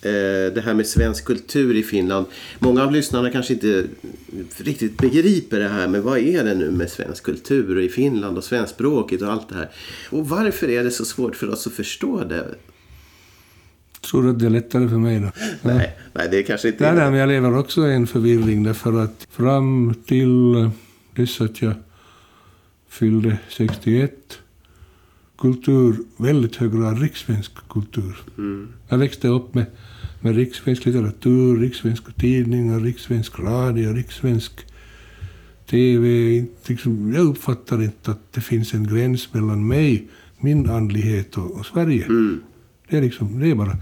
eh, 0.06 0.54
det 0.54 0.62
här 0.66 0.74
med 0.74 0.88
svensk 0.88 1.26
kultur 1.26 1.76
i 1.76 1.84
Finland. 1.84 2.26
Många 2.60 2.84
av 2.84 2.92
lyssnarna 2.92 3.32
kanske 3.32 3.54
inte 3.54 3.84
riktigt 4.58 4.98
begriper 4.98 5.60
det 5.60 5.68
här, 5.68 5.88
men 5.88 6.02
vad 6.02 6.18
är 6.18 6.44
det 6.44 6.56
nu 6.56 6.72
med 6.72 6.90
svensk 6.90 7.24
kultur 7.24 7.80
i 7.80 7.90
Finland 7.90 8.38
och 8.38 8.44
svenskspråket 8.44 9.22
och 9.22 9.32
allt 9.32 9.50
det 9.50 9.56
här? 9.56 9.70
Och 10.10 10.30
varför 10.30 10.70
är 10.70 10.84
det 10.84 10.92
så 10.92 11.06
svårt 11.06 11.36
för 11.36 11.50
oss 11.50 11.68
att 11.68 11.74
förstå 11.74 12.24
det? 12.24 12.46
Tror 14.02 14.24
du 14.24 14.30
att 14.30 14.40
det 14.40 14.46
är 14.46 14.50
lättare 14.50 14.90
för 14.90 14.98
mig 14.98 15.20
då? 15.20 15.32
Nej, 15.62 15.98
nej 16.14 16.28
det 16.32 16.38
är 16.38 16.44
kanske 16.44 16.68
inte... 16.68 16.84
Nej, 16.84 16.96
nej, 16.96 17.12
men 17.12 17.20
jag 17.20 17.30
lever 17.30 17.58
också 17.58 17.88
i 17.88 17.94
en 17.94 18.08
förvirring 18.08 18.64
därför 18.64 19.04
att 19.04 19.28
fram 19.32 19.96
till 20.08 20.70
dess 21.16 21.42
att 21.42 21.62
jag 21.62 21.74
fyllde 22.90 23.38
61 23.50 24.12
kultur, 25.46 25.96
väldigt 26.18 26.56
hög 26.56 26.72
grad 26.72 27.02
riksvensk 27.02 27.52
kultur. 27.70 28.16
Mm. 28.38 28.68
Jag 28.88 28.98
växte 28.98 29.28
upp 29.28 29.54
med, 29.54 29.66
med 30.22 30.36
riksvensk 30.36 30.86
litteratur, 30.86 31.58
riksvenska 31.58 32.12
tidningar, 32.12 32.80
riksvensk 32.80 33.40
radio, 33.40 33.94
riksvensk 33.94 34.66
TV. 35.70 36.46
Liksom, 36.68 37.14
jag 37.14 37.26
uppfattar 37.26 37.84
inte 37.84 38.12
att 38.12 38.34
det 38.34 38.42
finns 38.42 38.74
en 38.74 38.88
gräns 38.88 39.34
mellan 39.34 39.68
mig, 39.68 40.08
min 40.40 40.70
andlighet 40.70 41.38
och, 41.38 41.52
och 41.52 41.66
Sverige. 41.66 42.06
Mm. 42.06 42.42
Det, 42.90 42.98
är 42.98 43.02
liksom, 43.02 43.40
det 43.40 43.50
är 43.50 43.56
bara... 43.56 43.78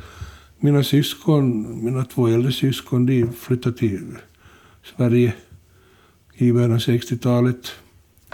Mina 0.60 0.84
syskon, 0.84 1.84
mina 1.86 2.06
två 2.06 2.28
äldre 2.28 2.52
syskon, 2.52 3.06
de 3.06 3.28
flyttade 3.40 3.78
till 3.78 4.18
Sverige 4.96 5.34
i 6.34 6.52
början 6.52 6.72
av 6.72 6.78
60-talet. 6.78 7.72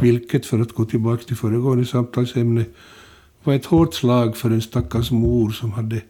Vilket, 0.01 0.45
för 0.45 0.59
att 0.59 0.73
gå 0.73 0.85
tillbaka 0.85 1.23
till 1.23 1.35
föregående 1.35 1.85
samtalsämne, 1.85 2.65
var 3.49 3.55
ett 3.55 3.65
hårt 3.65 3.93
slag 3.93 4.37
för 4.37 4.49
en 4.49 4.61
stackars 4.61 5.11
mor 5.11 5.49
som 5.49 5.71
hade 5.71 6.01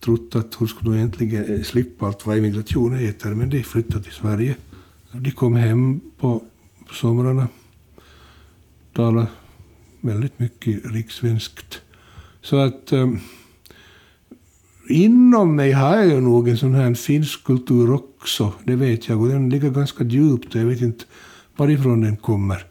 trott 0.00 0.36
att 0.36 0.54
hon 0.54 0.68
skulle 0.68 0.98
äntligen 0.98 1.54
eh, 1.54 1.62
slippa 1.62 2.06
allt 2.06 2.26
vad 2.26 2.38
immigration 2.38 2.98
heter. 2.98 3.34
Men 3.34 3.50
de 3.50 3.62
flyttade 3.62 4.02
till 4.02 4.12
Sverige. 4.12 4.56
De 5.12 5.30
kom 5.30 5.56
hem 5.56 6.00
på 6.18 6.42
somrarna. 6.92 7.48
Talade 8.92 9.26
väldigt 10.00 10.38
mycket 10.38 10.92
rikssvenskt. 10.92 11.80
Så 12.42 12.56
att 12.56 12.92
um, 12.92 13.20
inom 14.88 15.56
mig 15.56 15.72
har 15.72 15.96
jag 15.96 16.06
ju 16.06 16.20
nog 16.20 16.48
en 16.48 16.58
sån 16.58 16.74
här 16.74 16.94
finsk 16.94 17.44
kultur 17.44 17.92
också. 17.92 18.52
Det 18.64 18.76
vet 18.76 19.08
jag. 19.08 19.20
Och 19.20 19.28
den 19.28 19.50
ligger 19.50 19.70
ganska 19.70 20.04
djupt 20.04 20.54
och 20.54 20.60
jag 20.60 20.66
vet 20.66 20.80
inte 20.80 21.04
varifrån 21.56 22.00
den 22.00 22.16
kommer. 22.16 22.64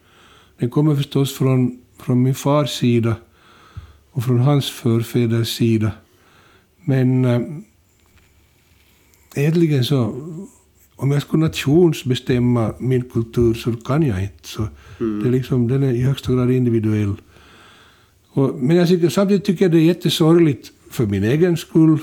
Den 0.60 0.69
kommer 0.69 0.95
förstås 0.95 1.34
från, 1.34 1.80
från 1.99 2.23
min 2.23 2.36
fars 2.36 2.69
sida 2.69 3.15
och 4.15 4.23
från 4.23 4.39
hans 4.39 4.69
förfäders 4.69 5.47
sida. 5.47 5.91
Men 6.86 7.25
äh, 7.25 7.41
egentligen 9.36 9.84
så, 9.84 10.15
om 10.95 11.12
jag 11.12 11.21
skulle 11.21 11.43
nationsbestämma 11.43 12.73
min 12.80 13.10
kultur 13.10 13.54
så 13.54 13.73
kan 13.73 14.04
jag 14.04 14.23
inte. 14.23 14.47
Så 14.47 14.67
mm. 14.99 15.23
det 15.23 15.30
är 15.30 15.32
liksom, 15.32 15.67
den 15.67 15.84
är 15.84 15.93
i 15.93 16.01
högsta 16.01 16.34
grad 16.34 16.51
individuell. 16.51 17.15
Och, 18.30 18.56
men 18.56 18.75
jag 18.75 18.88
tycker, 18.88 19.10
samtidigt 19.10 19.45
tycker 19.45 19.65
jag 19.65 19.71
det 19.71 19.78
är 19.78 19.86
jättesorgligt 19.86 20.71
för 20.91 21.06
min 21.06 21.23
egen 21.23 21.58
skull 21.58 21.97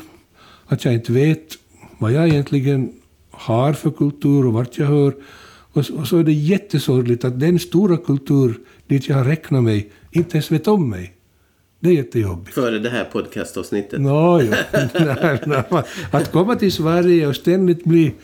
att 0.66 0.84
jag 0.84 0.94
inte 0.94 1.12
vet 1.12 1.58
vad 1.98 2.12
jag 2.12 2.28
egentligen 2.28 2.92
har 3.30 3.72
för 3.72 3.90
kultur 3.90 4.46
och 4.46 4.52
vart 4.52 4.78
jag 4.78 4.86
hör. 4.86 5.14
Och, 5.72 5.90
och 5.90 6.08
så 6.08 6.18
är 6.18 6.24
det 6.24 6.32
jättesorgligt 6.32 7.24
att 7.24 7.40
den 7.40 7.58
stora 7.58 7.96
kultur 7.96 8.60
dit 8.86 9.08
jag 9.08 9.16
har 9.16 9.24
räknat 9.24 9.62
mig 9.62 9.90
inte 10.10 10.36
ens 10.36 10.52
vet 10.52 10.68
om 10.68 10.90
mig. 10.90 11.14
Det 11.82 11.88
är 11.88 11.92
jättejobbigt. 11.92 12.54
Före 12.54 12.78
det 12.78 12.90
här 12.90 13.04
podcastavsnittet? 13.04 14.00
No, 14.00 14.42
ja. 14.42 15.84
att 16.10 16.32
komma 16.32 16.56
till 16.56 16.72
Sverige 16.72 17.26
och 17.26 17.36
ständigt 17.36 17.84
bli, 17.84 18.14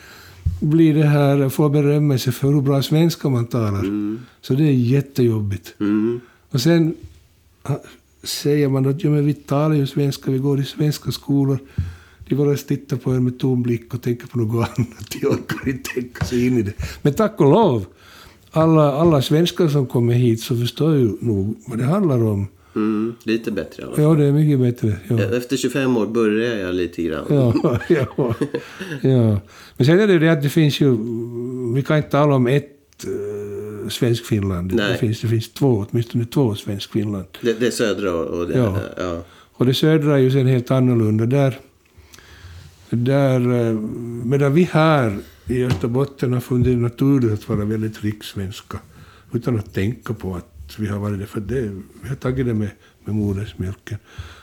bli 0.60 0.92
det 0.92 1.06
här, 1.06 1.48
få 1.48 1.68
berömmelse 1.68 2.32
för 2.32 2.52
hur 2.52 2.60
bra 2.60 2.82
svenska 2.82 3.28
man 3.28 3.46
talar. 3.46 3.80
Mm. 3.80 4.20
Så 4.40 4.54
det 4.54 4.64
är 4.64 4.72
jättejobbigt. 4.72 5.74
Mm. 5.80 6.20
Och 6.50 6.60
sen 6.60 6.94
säger 8.22 8.68
man 8.68 8.86
att 8.86 9.04
ja, 9.04 9.10
men 9.10 9.26
vi 9.26 9.34
talar 9.34 9.74
ju 9.74 9.86
svenska, 9.86 10.30
vi 10.30 10.38
går 10.38 10.60
i 10.60 10.64
svenska 10.64 11.12
skolor. 11.12 11.58
De 12.28 12.34
bara 12.34 12.56
tittar 12.56 12.96
på 12.96 13.10
en 13.10 13.24
med 13.24 13.38
tom 13.38 13.62
blick 13.62 13.94
och 13.94 14.02
tänker 14.02 14.26
på 14.26 14.38
något 14.38 14.68
annat. 14.68 15.10
De 15.20 15.26
orkar 15.26 15.68
inte 15.68 15.90
tänka 15.94 16.24
sig 16.24 16.46
in 16.46 16.58
i 16.58 16.62
det. 16.62 16.72
Men 17.02 17.14
tack 17.14 17.40
och 17.40 17.50
lov, 17.50 17.86
alla, 18.50 18.92
alla 18.92 19.22
svenskar 19.22 19.68
som 19.68 19.86
kommer 19.86 20.14
hit 20.14 20.40
så 20.40 20.56
förstår 20.56 20.94
ju 20.94 21.16
nog 21.20 21.56
vad 21.66 21.78
det 21.78 21.84
handlar 21.84 22.24
om. 22.24 22.48
Mm, 22.78 23.14
lite 23.22 23.50
bättre 23.50 23.82
i 23.82 23.86
alla 23.86 23.96
fall. 23.96 24.04
Ja, 24.04 24.14
det 24.14 24.24
är 24.24 24.32
mycket 24.32 24.60
bättre. 24.60 24.96
Ja. 25.08 25.36
Efter 25.36 25.56
25 25.56 25.96
år 25.96 26.06
börjar 26.06 26.56
jag 26.56 26.74
lite 26.74 27.02
grann. 27.02 27.26
Ja, 27.28 27.78
ja, 27.88 28.34
ja. 29.02 29.40
Men 29.76 29.86
sen 29.86 30.00
är 30.00 30.06
det 30.06 30.12
ju 30.12 30.18
det 30.18 30.28
att 30.28 30.42
det 30.42 30.48
finns 30.48 30.80
ju... 30.80 30.96
Vi 31.74 31.82
kan 31.82 31.96
inte 31.96 32.10
tala 32.10 32.34
om 32.34 32.46
ett 32.46 33.06
uh, 33.06 33.88
svensk 33.88 34.24
Finland. 34.26 34.76
Det 34.76 34.96
finns, 35.00 35.20
det 35.20 35.28
finns 35.28 35.52
två, 35.52 35.86
åtminstone 35.90 36.24
två 36.24 36.54
svensk 36.54 36.92
Finland. 36.92 37.26
Det, 37.40 37.60
det 37.60 37.70
södra 37.70 38.14
och 38.14 38.48
det... 38.48 38.58
Ja. 38.58 38.78
ja. 38.96 39.24
Och 39.52 39.66
det 39.66 39.74
södra 39.74 40.14
är 40.14 40.18
ju 40.18 40.30
sen 40.30 40.46
helt 40.46 40.70
annorlunda. 40.70 41.26
Där, 41.26 41.58
där, 42.90 43.68
eh, 43.68 43.72
medan 44.24 44.54
vi 44.54 44.62
här 44.62 45.18
i 45.46 45.64
Österbotten 45.64 46.32
har 46.32 46.40
funnit 46.40 46.78
naturligt 46.78 47.32
att 47.32 47.48
vara 47.48 47.64
väldigt 47.64 48.04
rikssvenska 48.04 48.78
utan 49.32 49.58
att 49.58 49.74
tänka 49.74 50.14
på 50.14 50.34
att 50.34 50.57
vi 50.78 50.86
har 50.86 50.98
varit 50.98 51.18
det, 51.18 51.26
för 51.26 51.40
det, 51.40 51.70
vi 52.02 52.08
har 52.08 52.16
tagit 52.16 52.46
det 52.46 52.54
med, 52.54 52.70
med 53.04 53.14
modersmjölken. 53.14 53.98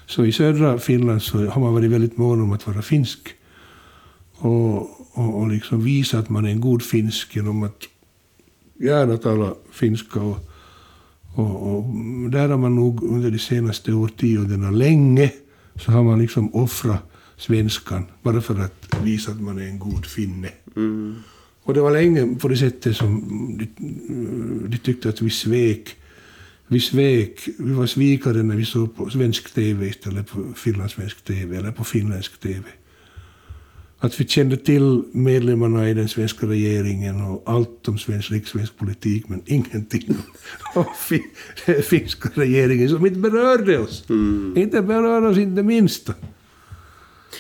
Så 0.06 0.26
i 0.26 0.32
södra 0.32 0.80
Finland 0.80 1.22
så 1.22 1.46
har 1.46 1.62
man 1.62 1.74
varit 1.74 1.92
väldigt 1.92 2.18
mån 2.18 2.42
om 2.42 2.52
att 2.52 2.68
vara 2.68 2.82
finsk. 2.82 3.20
Och, 4.34 4.76
och, 5.18 5.40
och 5.40 5.48
liksom 5.48 5.84
visa 5.84 6.20
att 6.20 6.30
man 6.30 6.46
är 6.46 6.50
en 6.50 6.62
god 6.62 6.84
finsk 6.84 7.36
genom 7.36 7.64
att 7.64 7.84
gärna 8.80 9.18
tala 9.18 9.54
finska. 9.72 10.22
Och, 10.22 10.38
och, 11.36 11.76
och 11.76 11.84
där 12.30 12.50
har 12.50 12.58
man 12.58 12.76
nog 12.76 13.04
under 13.04 13.32
de 13.32 13.40
senaste 13.40 13.94
årtiondena 13.94 14.72
länge 14.72 15.32
så 15.76 15.92
har 15.92 16.04
man 16.04 16.22
liksom 16.22 16.56
offrat 16.56 17.12
svenskan 17.38 18.06
bara 18.24 18.42
för 18.42 18.60
att 18.60 19.04
visa 19.04 19.32
att 19.32 19.42
man 19.42 19.58
är 19.58 19.68
en 19.68 19.80
god 19.80 20.06
finne. 20.06 20.50
Mm. 20.76 21.16
Och 21.64 21.74
det 21.74 21.82
var 21.82 21.92
länge 21.92 22.36
på 22.36 22.48
det 22.48 22.58
sättet 22.58 22.98
som 22.98 23.24
de, 23.58 23.68
de 24.68 24.78
tyckte 24.78 25.10
att 25.10 25.22
vi 25.22 25.30
svek. 25.30 25.96
Vi 26.68 26.80
svek, 26.80 27.50
vi 27.58 27.74
var 27.74 27.86
svikare 27.86 28.44
när 28.44 28.56
vi 28.56 28.66
såg 28.66 28.96
på 28.96 29.10
svensk 29.10 29.54
TV 29.54 29.88
istället 29.88 30.30
för 30.30 30.54
finlandssvensk 30.56 31.24
TV 31.24 31.58
eller 31.58 31.72
på 31.72 31.84
finländsk 31.84 32.40
TV. 32.40 32.64
att 34.00 34.20
vi 34.20 34.28
kände 34.28 34.58
till 34.58 35.04
medlemmarna 35.12 35.90
i 35.90 35.94
den 35.94 36.08
svenska 36.08 36.48
regeringen 36.48 37.22
och 37.22 37.44
allt 37.46 37.88
om 37.88 37.98
svensk 37.98 38.32
rikssvensk 38.32 38.78
politik, 38.78 39.30
men 39.30 39.42
ingenting 39.46 40.18
om 40.76 40.86
den 41.66 41.84
finska 41.84 42.30
regeringen 42.34 42.90
som 42.90 43.06
inte 43.06 43.20
berörde 43.20 43.80
oss. 43.80 44.04
Inte 44.56 44.82
berörde 44.82 45.28
oss 45.28 45.38
inte 45.38 45.64
minsta. 45.64 46.14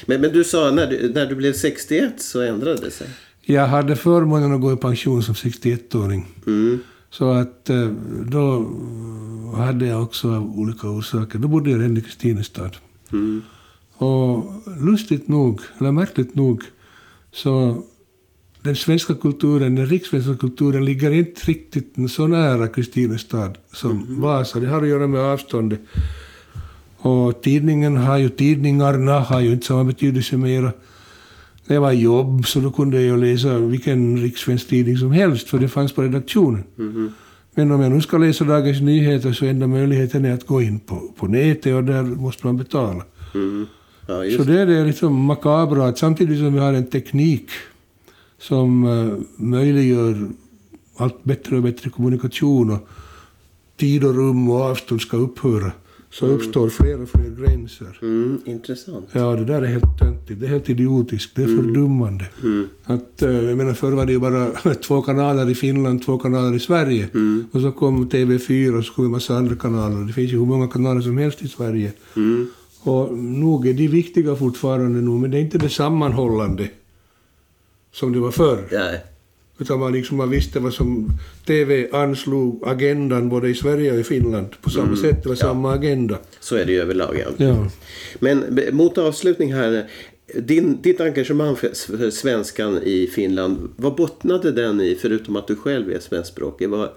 Men, 0.05 0.21
men 0.21 0.33
du 0.33 0.43
sa 0.43 0.71
när 0.71 0.87
du, 0.87 1.11
när 1.15 1.25
du 1.25 1.35
blev 1.35 1.53
61 1.53 2.21
så 2.21 2.41
ändrade 2.41 2.81
det 2.81 2.91
sig. 2.91 3.07
Jag 3.41 3.67
hade 3.67 3.95
förmånen 3.95 4.53
att 4.53 4.61
gå 4.61 4.73
i 4.73 4.77
pension 4.77 5.23
som 5.23 5.33
61-åring. 5.35 6.27
Mm. 6.47 6.79
Så 7.17 7.31
att 7.31 7.69
eh, 7.69 7.89
då 8.25 8.65
hade 9.55 9.85
jag 9.87 10.03
också 10.03 10.35
av 10.35 10.59
olika 10.59 10.89
orsaker, 10.89 11.39
då 11.39 11.47
bodde 11.47 11.71
jag 11.71 11.79
redan 11.79 11.97
i 11.97 12.01
Kristinestad. 12.01 12.77
Mm. 13.11 13.41
Och 13.93 14.43
lustigt 14.81 15.27
nog, 15.27 15.61
eller 15.79 15.91
märkligt 15.91 16.35
nog, 16.35 16.63
så 17.31 17.83
den 18.61 18.75
svenska 18.75 19.15
kulturen, 19.15 19.75
den 19.75 19.85
rikssvenska 19.85 20.35
kulturen 20.37 20.85
ligger 20.85 21.11
inte 21.11 21.41
riktigt 21.45 22.11
så 22.11 22.27
nära 22.27 22.67
Kristinestad 22.67 23.57
som 23.73 24.21
Vasa. 24.21 24.59
Det 24.59 24.67
har 24.67 24.81
att 24.81 24.87
göra 24.87 25.07
med 25.07 25.21
avståndet. 25.21 25.79
Och 26.97 27.41
tidningen 27.41 27.97
har 27.97 28.17
ju, 28.17 28.29
tidningarna 28.29 29.19
har 29.19 29.41
ju 29.41 29.51
inte 29.51 29.65
samma 29.65 29.83
betydelse 29.83 30.37
mera. 30.37 30.71
Det 31.67 31.79
var 31.79 31.91
jobb, 31.91 32.45
så 32.45 32.59
då 32.59 32.71
kunde 32.71 33.01
jag 33.01 33.19
läsa 33.19 33.59
vilken 33.59 34.17
rikssvensk 34.17 34.67
tidning 34.67 34.97
som 34.97 35.11
helst, 35.11 35.49
för 35.49 35.59
det 35.59 35.67
fanns 35.67 35.93
på 35.93 36.01
redaktionen. 36.01 36.63
Men 37.55 37.71
om 37.71 37.81
jag 37.81 37.91
nu 37.91 38.01
ska 38.01 38.17
läsa 38.17 38.45
Dagens 38.45 38.81
Nyheter 38.81 39.33
så 39.33 39.45
enda 39.45 39.67
möjligheten 39.67 40.25
är 40.25 40.33
att 40.33 40.47
gå 40.47 40.61
in 40.61 40.79
på, 40.79 41.13
på 41.15 41.27
nätet 41.27 41.75
och 41.75 41.83
där 41.83 42.03
måste 42.03 42.45
man 42.45 42.57
betala. 42.57 43.03
Mm. 43.33 43.65
Ja, 44.07 44.37
Så 44.37 44.43
det 44.43 44.61
är 44.61 44.65
det 44.65 44.85
liksom 44.85 45.25
makabra 45.25 45.87
att 45.87 45.97
samtidigt 45.97 46.39
som 46.39 46.53
vi 46.53 46.59
har 46.59 46.73
en 46.73 46.87
teknik 46.87 47.49
som 48.39 48.83
uh, 48.83 49.19
möjliggör 49.35 50.29
allt 50.97 51.23
bättre 51.23 51.55
och 51.55 51.63
bättre 51.63 51.89
kommunikation 51.89 52.71
och 52.71 52.87
tid 53.77 54.03
och 54.03 54.15
rum 54.15 54.49
och 54.49 54.61
avstånd 54.61 55.01
ska 55.01 55.17
upphöra 55.17 55.71
så 56.19 56.25
uppstår 56.25 56.69
fler 56.69 57.01
och 57.01 57.09
fler 57.09 57.35
gränser. 57.39 57.97
mm, 58.01 58.41
Intressant. 58.45 59.09
Ja, 59.11 59.35
det 59.35 59.45
där 59.45 59.61
är 59.61 59.65
helt 59.65 59.99
töntigt. 59.99 60.39
Det 60.39 60.45
är 60.45 60.49
helt 60.49 60.69
idiotiskt. 60.69 61.35
Det 61.35 61.43
är 61.43 61.47
fördummande. 61.47 62.25
Att, 62.83 63.21
eh, 63.21 63.31
jag 63.31 63.57
menar, 63.57 63.73
förr 63.73 63.91
var 63.91 64.05
det 64.05 64.11
ju 64.11 64.19
bara 64.19 64.73
två 64.87 65.01
kanaler 65.01 65.49
i 65.49 65.55
Finland, 65.55 66.05
två 66.05 66.17
kanaler 66.17 66.55
i 66.55 66.59
Sverige. 66.59 67.07
Och 67.51 67.61
så 67.61 67.71
kom 67.71 68.09
TV4 68.09 68.77
och 68.77 68.85
så 68.85 68.93
kom 68.93 69.05
en 69.05 69.11
massa 69.11 69.35
andra 69.37 69.55
kanaler. 69.55 70.07
Det 70.07 70.13
finns 70.13 70.31
ju 70.31 70.39
hur 70.39 70.45
många 70.45 70.67
kanaler 70.67 71.01
som 71.01 71.17
helst 71.17 71.41
i 71.43 71.47
Sverige. 71.47 71.93
Mm. 72.15 72.47
Och 72.83 73.17
nog 73.17 73.67
är 73.67 73.73
de 73.73 73.87
viktiga 73.87 74.35
fortfarande 74.35 75.01
nu, 75.01 75.09
men 75.09 75.31
det 75.31 75.37
är 75.37 75.41
inte 75.41 75.57
det 75.57 75.69
sammanhållande 75.69 76.69
som 77.93 78.13
det 78.13 78.19
var 78.19 78.31
förr. 78.31 78.67
Nej. 78.71 79.03
Utan 79.59 79.79
man 79.79 79.91
liksom 79.93 80.17
man 80.17 80.29
visste 80.29 80.59
vad 80.59 80.73
som 80.73 81.09
TV 81.45 81.87
anslog 81.91 82.63
agendan 82.65 83.29
både 83.29 83.49
i 83.49 83.55
Sverige 83.55 83.91
och 83.93 83.99
i 83.99 84.03
Finland 84.03 84.47
på 84.61 84.69
samma 84.69 84.95
sätt, 84.95 85.25
eller 85.25 85.35
samma 85.35 85.73
agenda. 85.73 86.17
Så 86.39 86.55
är 86.55 86.65
det 86.65 86.71
ju 86.71 86.79
överlag. 86.81 87.15
Ja. 87.37 87.45
Ja. 87.45 87.69
Men 88.19 88.59
mot 88.71 88.97
avslutning 88.97 89.53
här. 89.53 89.89
Din, 90.35 90.81
ditt 90.81 91.01
engagemang 91.01 91.55
för, 91.55 91.97
för 91.97 92.09
svenskan 92.11 92.79
i 92.83 93.07
Finland, 93.07 93.57
vad 93.75 93.95
bottnade 93.95 94.51
den 94.51 94.81
i 94.81 94.97
förutom 95.01 95.35
att 95.35 95.47
du 95.47 95.55
själv 95.55 95.91
är 95.91 95.99
svenskspråkig? 95.99 96.69
Vad, 96.69 96.89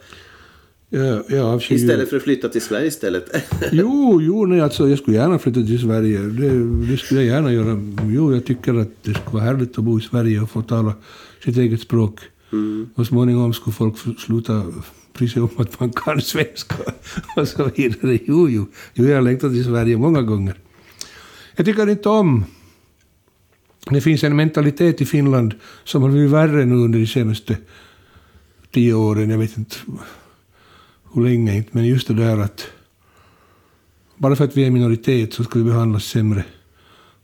Ja, 0.90 1.22
ju- 1.28 1.76
istället 1.76 2.08
för 2.08 2.16
att 2.16 2.22
flytta 2.22 2.48
till 2.48 2.60
Sverige 2.60 2.86
istället? 2.86 3.24
Jo, 3.72 4.18
jo 4.22 4.46
nej, 4.46 4.60
alltså, 4.60 4.88
jag 4.88 4.98
skulle 4.98 5.16
gärna 5.16 5.38
flytta 5.38 5.60
till 5.60 5.80
Sverige. 5.80 6.18
Det, 6.18 6.86
det 6.90 6.96
skulle 6.96 7.22
jag 7.22 7.34
gärna 7.34 7.52
göra. 7.52 7.80
Jo, 8.14 8.34
jag 8.34 8.44
tycker 8.44 8.74
att 8.74 8.88
det 9.02 9.14
skulle 9.14 9.30
vara 9.32 9.42
härligt 9.44 9.78
att 9.78 9.84
bo 9.84 9.98
i 9.98 10.02
Sverige 10.02 10.40
och 10.40 10.50
få 10.50 10.62
tala 10.62 10.94
sitt 11.44 11.56
eget 11.56 11.80
språk. 11.80 12.20
Och 12.94 13.06
småningom 13.06 13.52
skulle 13.52 13.74
folk 13.74 13.96
sluta 14.18 14.64
bry 15.12 15.28
sig 15.28 15.42
om 15.42 15.50
att 15.56 15.80
man 15.80 15.90
kan 15.90 16.20
svenska 16.20 16.76
och 17.36 17.48
så 17.48 17.70
vidare. 17.76 18.18
Jo, 18.26 18.48
jo, 18.48 18.66
jo 18.94 19.04
jag 19.04 19.14
har 19.14 19.22
längtat 19.22 19.52
till 19.52 19.64
Sverige 19.64 19.96
många 19.96 20.22
gånger. 20.22 20.54
Jag 21.56 21.66
tycker 21.66 21.88
inte 21.88 22.08
om... 22.08 22.44
Det 23.90 24.00
finns 24.00 24.24
en 24.24 24.36
mentalitet 24.36 25.00
i 25.00 25.06
Finland 25.06 25.54
som 25.84 26.02
har 26.02 26.10
blivit 26.10 26.30
värre 26.30 26.64
nu 26.64 26.74
under 26.74 26.98
de 26.98 27.06
senaste 27.06 27.56
tio 28.70 28.94
åren. 28.94 29.30
Jag 29.30 29.38
vet 29.38 29.56
inte 29.58 29.76
hur 31.12 31.22
länge 31.22 31.56
inte, 31.56 31.70
men 31.72 31.86
just 31.86 32.08
det 32.08 32.14
där 32.14 32.38
att 32.38 32.66
bara 34.16 34.36
för 34.36 34.44
att 34.44 34.56
vi 34.56 34.62
är 34.62 34.66
en 34.66 34.72
minoritet 34.72 35.34
så 35.34 35.44
ska 35.44 35.58
vi 35.58 35.64
behandlas 35.64 36.04
sämre. 36.04 36.44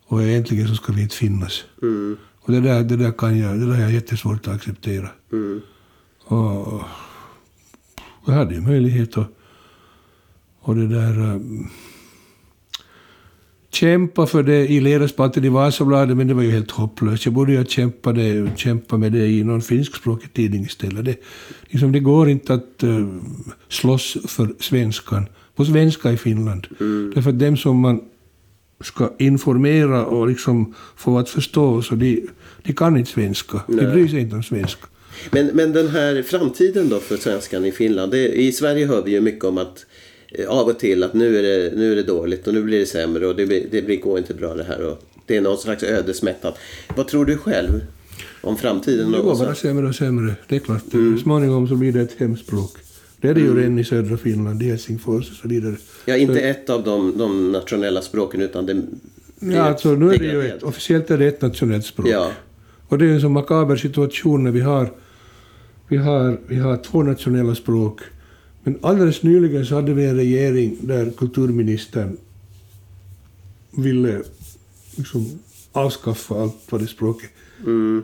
Och 0.06 0.22
egentligen 0.22 0.68
så 0.68 0.74
ska 0.74 0.92
vi 0.92 1.02
inte 1.02 1.16
finnas. 1.16 1.64
Mm. 1.82 2.16
Och 2.44 2.52
det 2.52 2.60
där, 2.60 2.82
det 2.82 2.96
där 2.96 3.12
kan 3.12 3.38
jag, 3.38 3.60
det 3.60 3.66
där 3.66 3.80
jag 3.80 3.92
jättesvårt 3.92 4.48
att 4.48 4.54
acceptera. 4.54 5.08
Mm. 5.32 5.60
Och 6.24 6.82
jag 8.26 8.34
hade 8.34 8.54
ju 8.54 8.60
möjlighet 8.60 9.18
att 9.18 9.28
och 10.60 10.76
det 10.76 10.86
där 10.86 11.20
um, 11.20 11.68
kämpa 13.70 14.26
för 14.26 14.42
det 14.42 14.66
i 14.68 14.80
ledarspalten 14.80 15.44
i 15.44 15.48
Vasabladet, 15.48 16.16
men 16.16 16.28
det 16.28 16.34
var 16.34 16.42
ju 16.42 16.50
helt 16.50 16.70
hopplöst. 16.70 17.24
Jag 17.24 17.34
borde 17.34 17.52
ju 17.52 17.58
ha 17.58 17.64
kämpat 17.64 18.14
det, 18.14 18.58
kämpa 18.58 18.96
med 18.96 19.12
det 19.12 19.26
i 19.26 19.44
någon 19.44 19.62
finskspråkig 19.62 20.32
tidning 20.32 20.62
istället. 20.62 21.04
Det, 21.04 21.16
liksom, 21.62 21.92
det 21.92 22.00
går 22.00 22.28
inte 22.28 22.54
att 22.54 22.84
uh, 22.84 23.20
slåss 23.68 24.16
för 24.26 24.54
svenskan, 24.60 25.26
på 25.56 25.64
svenska 25.64 26.12
i 26.12 26.16
Finland. 26.16 26.66
Därför 27.14 27.30
att 27.30 27.38
dem 27.38 27.56
som 27.56 27.80
man 27.80 28.00
ska 28.80 29.12
informera 29.18 30.06
och 30.06 30.28
liksom 30.28 30.74
få 30.96 31.18
att 31.18 31.28
förstå, 31.28 31.82
så 31.82 31.94
de, 31.94 32.28
de 32.62 32.72
kan 32.72 32.96
inte 32.96 33.10
svenska. 33.10 33.60
De 33.66 33.76
Nej. 33.76 33.86
bryr 33.86 34.08
sig 34.08 34.20
inte 34.20 34.36
om 34.36 34.42
svenska. 34.42 34.86
Men, 35.30 35.46
men 35.46 35.72
den 35.72 35.88
här 35.88 36.22
framtiden 36.22 36.88
då 36.88 36.98
för 36.98 37.16
svenskan 37.16 37.64
i 37.64 37.72
Finland. 37.72 38.12
Det, 38.12 38.28
I 38.28 38.52
Sverige 38.52 38.86
hör 38.86 39.02
vi 39.02 39.10
ju 39.10 39.20
mycket 39.20 39.44
om 39.44 39.58
att 39.58 39.86
eh, 40.28 40.48
av 40.48 40.66
och 40.68 40.78
till 40.78 41.02
att 41.02 41.14
nu 41.14 41.38
är 41.38 41.42
det, 41.42 41.76
nu 41.76 41.92
är 41.92 41.96
det 41.96 42.02
dåligt 42.02 42.46
och 42.46 42.54
nu 42.54 42.62
blir 42.62 42.78
det 42.78 42.86
sämre 42.86 43.26
och 43.26 43.36
det, 43.36 43.44
det 43.70 43.82
blir, 43.82 44.00
går 44.00 44.18
inte 44.18 44.34
bra 44.34 44.54
det 44.54 44.64
här. 44.64 44.90
Och 44.90 45.02
det 45.26 45.36
är 45.36 45.40
någon 45.40 45.58
slags 45.58 45.82
ödesmättat. 45.82 46.58
Vad 46.96 47.08
tror 47.08 47.24
du 47.24 47.36
själv 47.36 47.80
om 48.40 48.56
framtiden? 48.56 49.12
Det 49.12 49.18
går 49.18 49.38
bara 49.38 49.54
sämre 49.54 49.86
och 49.88 49.94
sämre. 49.94 50.34
Det 50.48 50.56
är 50.56 50.60
klart. 50.60 50.82
Småningom 51.22 51.68
så 51.68 51.74
blir 51.74 51.92
det 51.92 52.00
ett 52.00 52.14
hemspråk. 52.18 52.83
Det 53.20 53.28
är 53.28 53.34
det 53.34 53.40
ju 53.40 53.56
redan 53.56 53.78
i 53.78 53.84
södra 53.84 54.16
Finland, 54.16 54.62
i 54.62 54.68
Helsingfors 54.68 55.30
och 55.30 55.36
så 55.36 55.48
vidare. 55.48 55.76
Ja, 56.04 56.16
inte 56.16 56.40
ett 56.40 56.70
av 56.70 56.84
de, 56.84 57.18
de 57.18 57.52
nationella 57.52 58.02
språken 58.02 58.40
utan 58.40 58.66
det... 58.66 58.82
Ja, 59.38 59.62
alltså 59.62 59.94
nu 59.94 60.14
är 60.14 60.18
det 60.18 60.24
ju 60.24 60.48
ett, 60.48 60.62
officiellt 60.62 61.10
är 61.10 61.18
det 61.18 61.26
ett 61.26 61.42
nationellt 61.42 61.86
språk. 61.86 62.08
Ja. 62.08 62.30
Och 62.88 62.98
det 62.98 63.06
är 63.06 63.10
en 63.10 63.20
så 63.20 63.28
makaber 63.28 63.76
situation 63.76 64.44
när 64.44 64.50
vi 64.50 64.60
har, 64.60 64.92
vi 65.88 65.96
har, 65.96 66.40
vi 66.46 66.56
har 66.56 66.76
två 66.76 67.02
nationella 67.02 67.54
språk. 67.54 68.00
Men 68.62 68.78
alldeles 68.82 69.22
nyligen 69.22 69.66
så 69.66 69.74
hade 69.74 69.94
vi 69.94 70.04
en 70.04 70.16
regering 70.16 70.76
där 70.80 71.10
kulturministern 71.16 72.16
ville 73.70 74.22
liksom 74.96 75.38
avskaffa 75.72 76.42
allt 76.42 76.56
vad 76.70 76.80
det 76.80 76.86
språket. 76.86 77.30
Mm, 77.66 78.02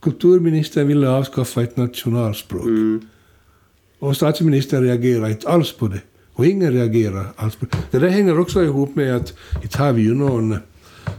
Kulturministern 0.00 0.86
ville 0.86 1.08
avskaffa 1.08 1.62
ett 1.62 1.76
nationalspråk. 1.76 2.64
mm, 2.64 3.08
Och 4.04 4.16
statsministern 4.16 4.82
reagerar 4.82 5.28
inte 5.28 5.48
alls 5.48 5.72
på 5.72 5.88
det. 5.88 6.00
Och 6.32 6.46
ingen 6.46 6.72
reagerar 6.72 7.26
alls 7.36 7.56
på 7.56 7.66
det. 7.70 7.76
Det 7.90 7.98
där 7.98 8.08
hänger 8.08 8.38
också 8.38 8.62
ihop 8.64 8.96
med 8.96 9.16
att 9.16 9.34
inte 9.62 9.78
har 9.78 9.92
vi 9.92 10.02
ju 10.02 10.14
någon... 10.14 10.56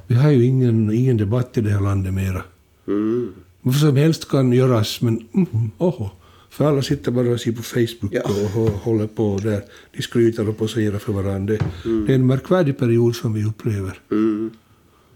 Vi 0.08 0.16
har 0.16 0.32
ju 0.32 0.44
ingen, 0.46 0.92
ingen 0.92 1.18
debatt 1.18 1.58
i 1.58 1.62
det 1.62 1.70
här 1.70 1.82
landet 1.82 2.14
mera. 2.14 2.44
mm. 2.88 3.32
Vad 3.62 3.76
som 3.76 3.96
helst 3.96 4.30
kan 4.30 4.54
göras, 4.54 5.02
men 5.02 5.28
mm, 5.34 5.72
oho. 5.78 6.10
För 6.50 6.66
alla 6.66 6.82
sitter 6.82 7.12
bara 7.12 7.30
och 7.30 7.40
ser 7.40 7.52
på 7.52 7.64
Facebook 7.64 8.12
Ja. 8.14 8.22
och 8.24 8.50
hå- 8.56 8.70
håller 8.84 9.08
på 9.08 9.40
där. 9.44 9.62
De 9.96 10.02
skryter 10.02 10.50
och 10.50 10.58
poserar 10.58 10.98
för 10.98 11.14
varandra. 11.14 11.54
Det, 11.54 11.60
det 12.08 12.12
är 12.14 12.16
en 12.16 12.28
märkvärdig 12.28 12.78
period 12.78 13.16
som 13.16 13.34
vi 13.34 13.46
upplever. 13.46 14.00
Mm. 14.12 14.50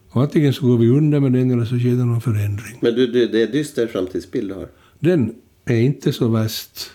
Och 0.09 0.21
antingen 0.21 0.53
så 0.53 0.67
går 0.67 0.77
vi 0.77 0.89
under 0.89 1.19
med 1.19 1.31
den 1.33 1.51
eller 1.51 1.65
så 1.65 1.79
sker 1.79 1.89
det 1.89 2.05
någon 2.05 2.21
förändring. 2.21 2.77
Men 2.81 2.95
du, 2.95 3.07
du, 3.07 3.27
det 3.27 3.41
är 3.41 3.47
dyster 3.47 3.87
framtidsbild 3.87 4.49
du 4.49 4.53
har. 4.53 4.67
Den 4.99 5.33
är 5.65 5.79
inte 5.81 6.13
så 6.13 6.27
värst 6.27 6.91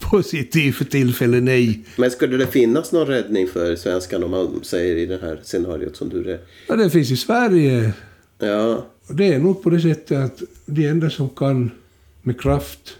positiv 0.00 0.72
för 0.72 0.84
tillfället, 0.84 1.42
nej. 1.42 1.84
Men 1.96 2.10
skulle 2.10 2.36
det 2.36 2.46
finnas 2.46 2.92
någon 2.92 3.06
räddning 3.06 3.48
för 3.48 3.76
svenskan 3.76 4.24
om 4.24 4.30
man 4.30 4.60
säger 4.62 4.96
i 4.96 5.06
det 5.06 5.18
här 5.22 5.40
scenariot 5.44 5.96
som 5.96 6.08
du... 6.08 6.22
Re... 6.22 6.38
Ja, 6.68 6.76
det 6.76 6.90
finns 6.90 7.10
i 7.10 7.16
Sverige. 7.16 7.92
Ja, 8.38 8.86
det 9.08 9.34
är 9.34 9.38
nog 9.38 9.62
på 9.62 9.70
det 9.70 9.80
sättet 9.80 10.18
att 10.18 10.42
de 10.66 10.86
enda 10.86 11.10
som 11.10 11.28
kan 11.28 11.70
med 12.22 12.40
kraft 12.40 12.96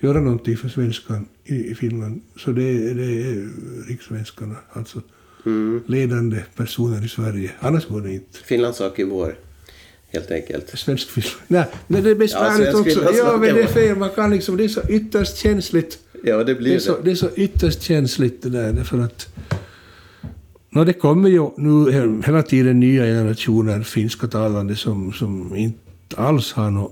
göra 0.00 0.20
någonting 0.20 0.56
för 0.56 0.68
svenskan 0.68 1.28
i, 1.44 1.70
i 1.70 1.74
Finland, 1.74 2.20
så 2.36 2.50
det, 2.50 2.62
är- 2.62 2.94
det 2.94 3.04
är 3.04 3.48
rikssvenskarna, 3.88 4.56
alltså 4.72 5.02
mm. 5.46 5.82
ledande 5.86 6.42
personer 6.56 7.04
i 7.04 7.08
Sverige. 7.08 7.50
Annars 7.60 7.86
går 7.86 8.00
det 8.00 8.12
inte. 8.12 8.38
Finlands 8.44 8.78
sak 8.78 8.98
är 8.98 9.04
vår. 9.04 9.34
Helt 10.08 10.30
enkelt. 10.30 10.78
Svensk 10.78 11.10
film. 11.10 11.26
Nej, 11.48 11.64
men 11.86 12.02
det 12.02 12.10
är 12.10 12.14
besvärligt 12.14 12.72
svensk 12.72 12.98
också. 12.98 13.14
Ja, 13.16 13.36
men 13.40 13.54
det 13.54 13.62
är 13.62 13.66
fel. 13.66 13.96
Man 13.96 14.10
kan 14.10 14.30
liksom, 14.30 14.56
det 14.56 14.64
är 14.64 14.68
så 14.68 14.80
ytterst 14.88 15.36
känsligt. 15.36 15.98
Ja, 16.28 16.36
det 16.36 16.44
Det 16.44 16.54
blir 16.54 16.70
är 16.70 16.74
det. 16.74 16.80
så, 16.80 16.96
det 17.04 17.10
är 17.10 17.14
så 17.14 17.30
ytterst 17.36 17.82
känsligt 17.82 18.42
det 18.42 18.50
där, 18.50 18.72
därför 18.72 18.98
att 19.00 19.28
No, 20.70 20.84
det 20.84 20.92
kommer 20.92 21.28
ju 21.28 21.50
nu 21.56 21.90
hela 22.26 22.42
tiden 22.42 22.80
nya 22.80 23.04
generationer 23.04 23.82
finska 23.82 24.26
talande 24.26 24.76
som, 24.76 25.12
som 25.12 25.56
inte 25.56 25.78
alls 26.16 26.52
har 26.52 26.70
någon 26.70 26.90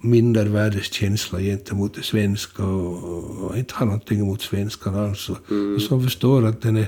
mindervärdeskänsla 0.00 1.40
gentemot 1.40 1.94
det 1.94 2.02
svenska 2.02 2.64
och, 2.64 3.50
och 3.50 3.58
inte 3.58 3.74
har 3.74 3.86
någonting 3.86 4.18
emot 4.20 4.42
svenskan 4.42 4.94
alls. 4.94 5.30
Mm. 5.50 5.74
och 5.74 5.82
som 5.82 6.02
förstår 6.02 6.46
att 6.46 6.62
den, 6.62 6.76
är, 6.76 6.86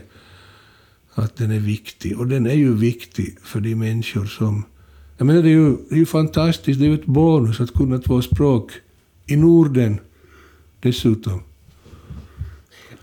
att 1.15 1.37
den 1.37 1.51
är 1.51 1.61
viktig. 1.61 2.19
Och 2.19 2.27
den 2.27 2.47
är 2.47 2.55
ju 2.55 2.75
viktig 2.75 3.37
för 3.43 3.61
de 3.61 3.75
människor 3.75 4.25
som... 4.25 4.65
Jag 5.19 5.27
menar, 5.27 5.43
det 5.43 5.49
är 5.49 5.51
ju, 5.51 5.77
det 5.89 5.95
är 5.95 5.99
ju 5.99 6.07
fantastiskt, 6.07 6.81
det 6.81 6.87
är 6.87 6.89
ju 6.89 6.95
ett 6.95 7.07
bonus 7.07 7.61
att 7.61 7.75
kunna 7.75 7.99
två 7.99 8.23
språk 8.23 8.71
i 9.27 9.37
Norden 9.37 9.99
dessutom. 10.81 11.41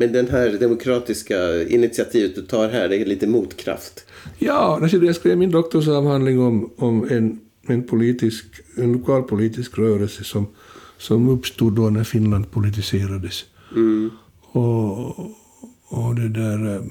Men 0.01 0.11
den 0.11 0.27
här 0.27 0.57
demokratiska 0.59 1.67
initiativet 1.67 2.35
du 2.35 2.41
tar 2.41 2.69
här, 2.69 2.89
det 2.89 3.01
är 3.01 3.05
lite 3.05 3.27
motkraft? 3.27 4.05
Ja, 4.39 4.79
alltså 4.81 4.97
jag 4.97 5.15
skrev 5.15 5.37
min 5.37 5.51
doktorsavhandling 5.51 6.39
om, 6.39 6.71
om 6.77 7.07
en, 7.09 7.39
en, 7.67 7.83
politisk, 7.83 8.45
en 8.77 8.93
lokal 8.93 9.23
politisk 9.23 9.77
rörelse 9.77 10.23
som, 10.23 10.47
som 10.97 11.29
uppstod 11.29 11.75
då 11.75 11.89
när 11.89 12.03
Finland 12.03 12.51
politiserades. 12.51 13.45
Mm. 13.75 14.09
Och, 14.41 15.19
och 15.87 16.15
det 16.15 16.29
där 16.29 16.75
eh, 16.75 16.81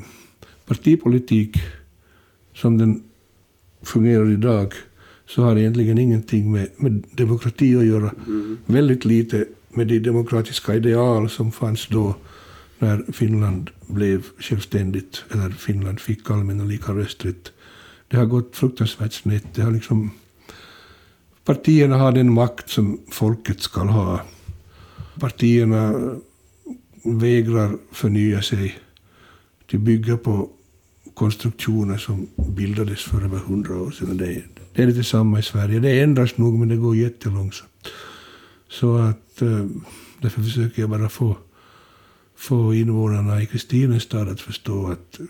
partipolitik 0.66 1.56
som 2.54 2.78
den 2.78 3.02
fungerar 3.82 4.30
idag 4.30 4.72
så 5.26 5.42
har 5.42 5.56
egentligen 5.56 5.98
ingenting 5.98 6.52
med, 6.52 6.68
med 6.76 7.04
demokrati 7.12 7.76
att 7.76 7.86
göra. 7.86 8.14
Mm. 8.26 8.58
Väldigt 8.66 9.04
lite 9.04 9.44
med 9.68 9.86
de 9.86 9.98
demokratiska 9.98 10.74
ideal 10.74 11.30
som 11.30 11.52
fanns 11.52 11.88
då 11.88 12.14
när 12.80 13.12
Finland 13.12 13.70
blev 13.86 14.24
självständigt, 14.38 15.24
eller 15.30 15.50
Finland 15.50 16.00
fick 16.00 16.30
allmän 16.30 16.60
och 16.60 16.66
lika 16.66 16.92
rösträtt. 16.92 17.52
Det 18.08 18.16
har 18.16 18.26
gått 18.26 18.56
fruktansvärt 18.56 19.12
snett. 19.12 19.44
Det 19.54 19.62
har 19.62 19.70
liksom, 19.70 20.10
partierna 21.44 21.96
har 21.96 22.12
den 22.12 22.32
makt 22.32 22.70
som 22.70 23.00
folket 23.10 23.60
ska 23.60 23.80
ha. 23.80 24.20
Partierna 25.20 26.10
vägrar 27.02 27.76
förnya 27.92 28.42
sig. 28.42 28.78
De 29.66 29.78
bygger 29.78 30.16
på 30.16 30.50
konstruktioner 31.14 31.98
som 31.98 32.26
bildades 32.36 33.02
för 33.02 33.24
över 33.24 33.38
hundra 33.38 33.80
år 33.80 33.90
sedan. 33.90 34.16
Det 34.16 34.26
är, 34.26 34.46
det 34.72 34.82
är 34.82 34.86
lite 34.86 35.04
samma 35.04 35.38
i 35.38 35.42
Sverige. 35.42 35.80
Det 35.80 36.00
ändras 36.00 36.36
nog, 36.36 36.58
men 36.58 36.68
det 36.68 36.76
går 36.76 36.96
jättelångsamt. 36.96 37.88
Så 38.68 38.96
att, 38.96 39.42
eh, 39.42 39.66
därför 40.20 40.42
försöker 40.42 40.82
jag 40.82 40.90
bara 40.90 41.08
få 41.08 41.36
få 42.40 42.74
invånarna 42.74 43.42
i 43.42 43.46
Kristinestad 43.46 44.28
att 44.28 44.40
förstå 44.40 44.86
att 44.86 45.20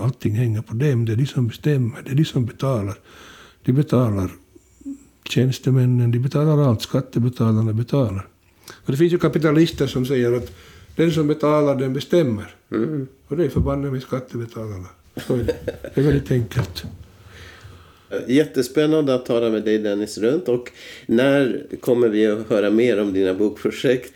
allting 0.00 0.34
hänger 0.34 0.62
på 0.62 0.74
dem. 0.74 1.04
Det 1.04 1.12
är 1.12 1.16
de 1.16 1.26
som 1.26 1.48
bestämmer, 1.48 2.02
det 2.04 2.10
är 2.10 2.14
de 2.14 2.24
som 2.24 2.46
betalar. 2.46 2.94
De 3.64 3.72
betalar 3.72 4.30
tjänstemännen, 5.28 6.10
de 6.10 6.18
betalar 6.18 6.68
allt, 6.68 6.82
skattebetalarna 6.82 7.72
betalar. 7.72 8.26
Och 8.70 8.92
det 8.92 8.96
finns 8.96 9.12
ju 9.12 9.18
kapitalister 9.18 9.86
som 9.86 10.06
säger 10.06 10.32
att 10.32 10.52
den 10.96 11.12
som 11.12 11.26
betalar, 11.26 11.76
den 11.76 11.92
bestämmer. 11.92 12.54
Mm. 12.70 13.06
Och 13.28 13.36
det 13.36 13.44
är 13.44 13.48
förbannat 13.48 13.92
med 13.92 14.02
skattebetalarna. 14.02 14.88
Så 15.26 15.36
det 15.36 15.56
är 15.94 16.02
väldigt 16.02 16.30
enkelt. 16.30 16.84
Jättespännande 18.26 19.14
att 19.14 19.26
tala 19.26 19.50
med 19.50 19.62
dig 19.62 19.78
Dennis 19.78 20.18
Runt. 20.18 20.48
Och 20.48 20.70
när 21.06 21.62
kommer 21.80 22.08
vi 22.08 22.26
att 22.26 22.48
höra 22.48 22.70
mer 22.70 23.00
om 23.00 23.12
dina 23.12 23.34
bokprojekt? 23.34 24.12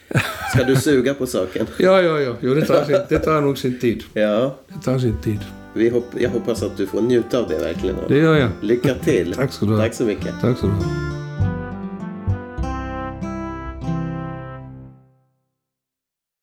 Ska 0.54 0.64
du 0.64 0.76
suga 0.76 1.14
på 1.14 1.26
saken? 1.26 1.66
ja, 1.78 2.02
ja, 2.02 2.20
ja. 2.20 2.36
Jo, 2.40 2.54
det, 2.54 2.66
tar 2.66 2.84
sin, 2.84 2.98
det 3.08 3.18
tar 3.18 3.40
nog 3.40 3.58
sin 3.58 3.78
tid. 3.78 4.02
Ja. 4.14 4.58
Det 4.68 4.84
tar 4.84 4.98
sin 4.98 5.20
tid. 5.22 5.40
Vi 5.74 5.88
hopp, 5.88 6.06
jag 6.18 6.30
hoppas 6.30 6.62
att 6.62 6.76
du 6.76 6.86
får 6.86 7.00
njuta 7.00 7.38
av 7.38 7.48
det 7.48 7.58
verkligen. 7.58 7.96
Det 8.08 8.18
gör 8.18 8.36
jag. 8.36 8.50
Lycka 8.62 8.94
till. 8.94 9.32
Tack 9.34 9.60
du 9.60 9.66
ha. 9.66 9.78
Tack 9.78 9.94
så 9.94 10.04
mycket. 10.04 10.34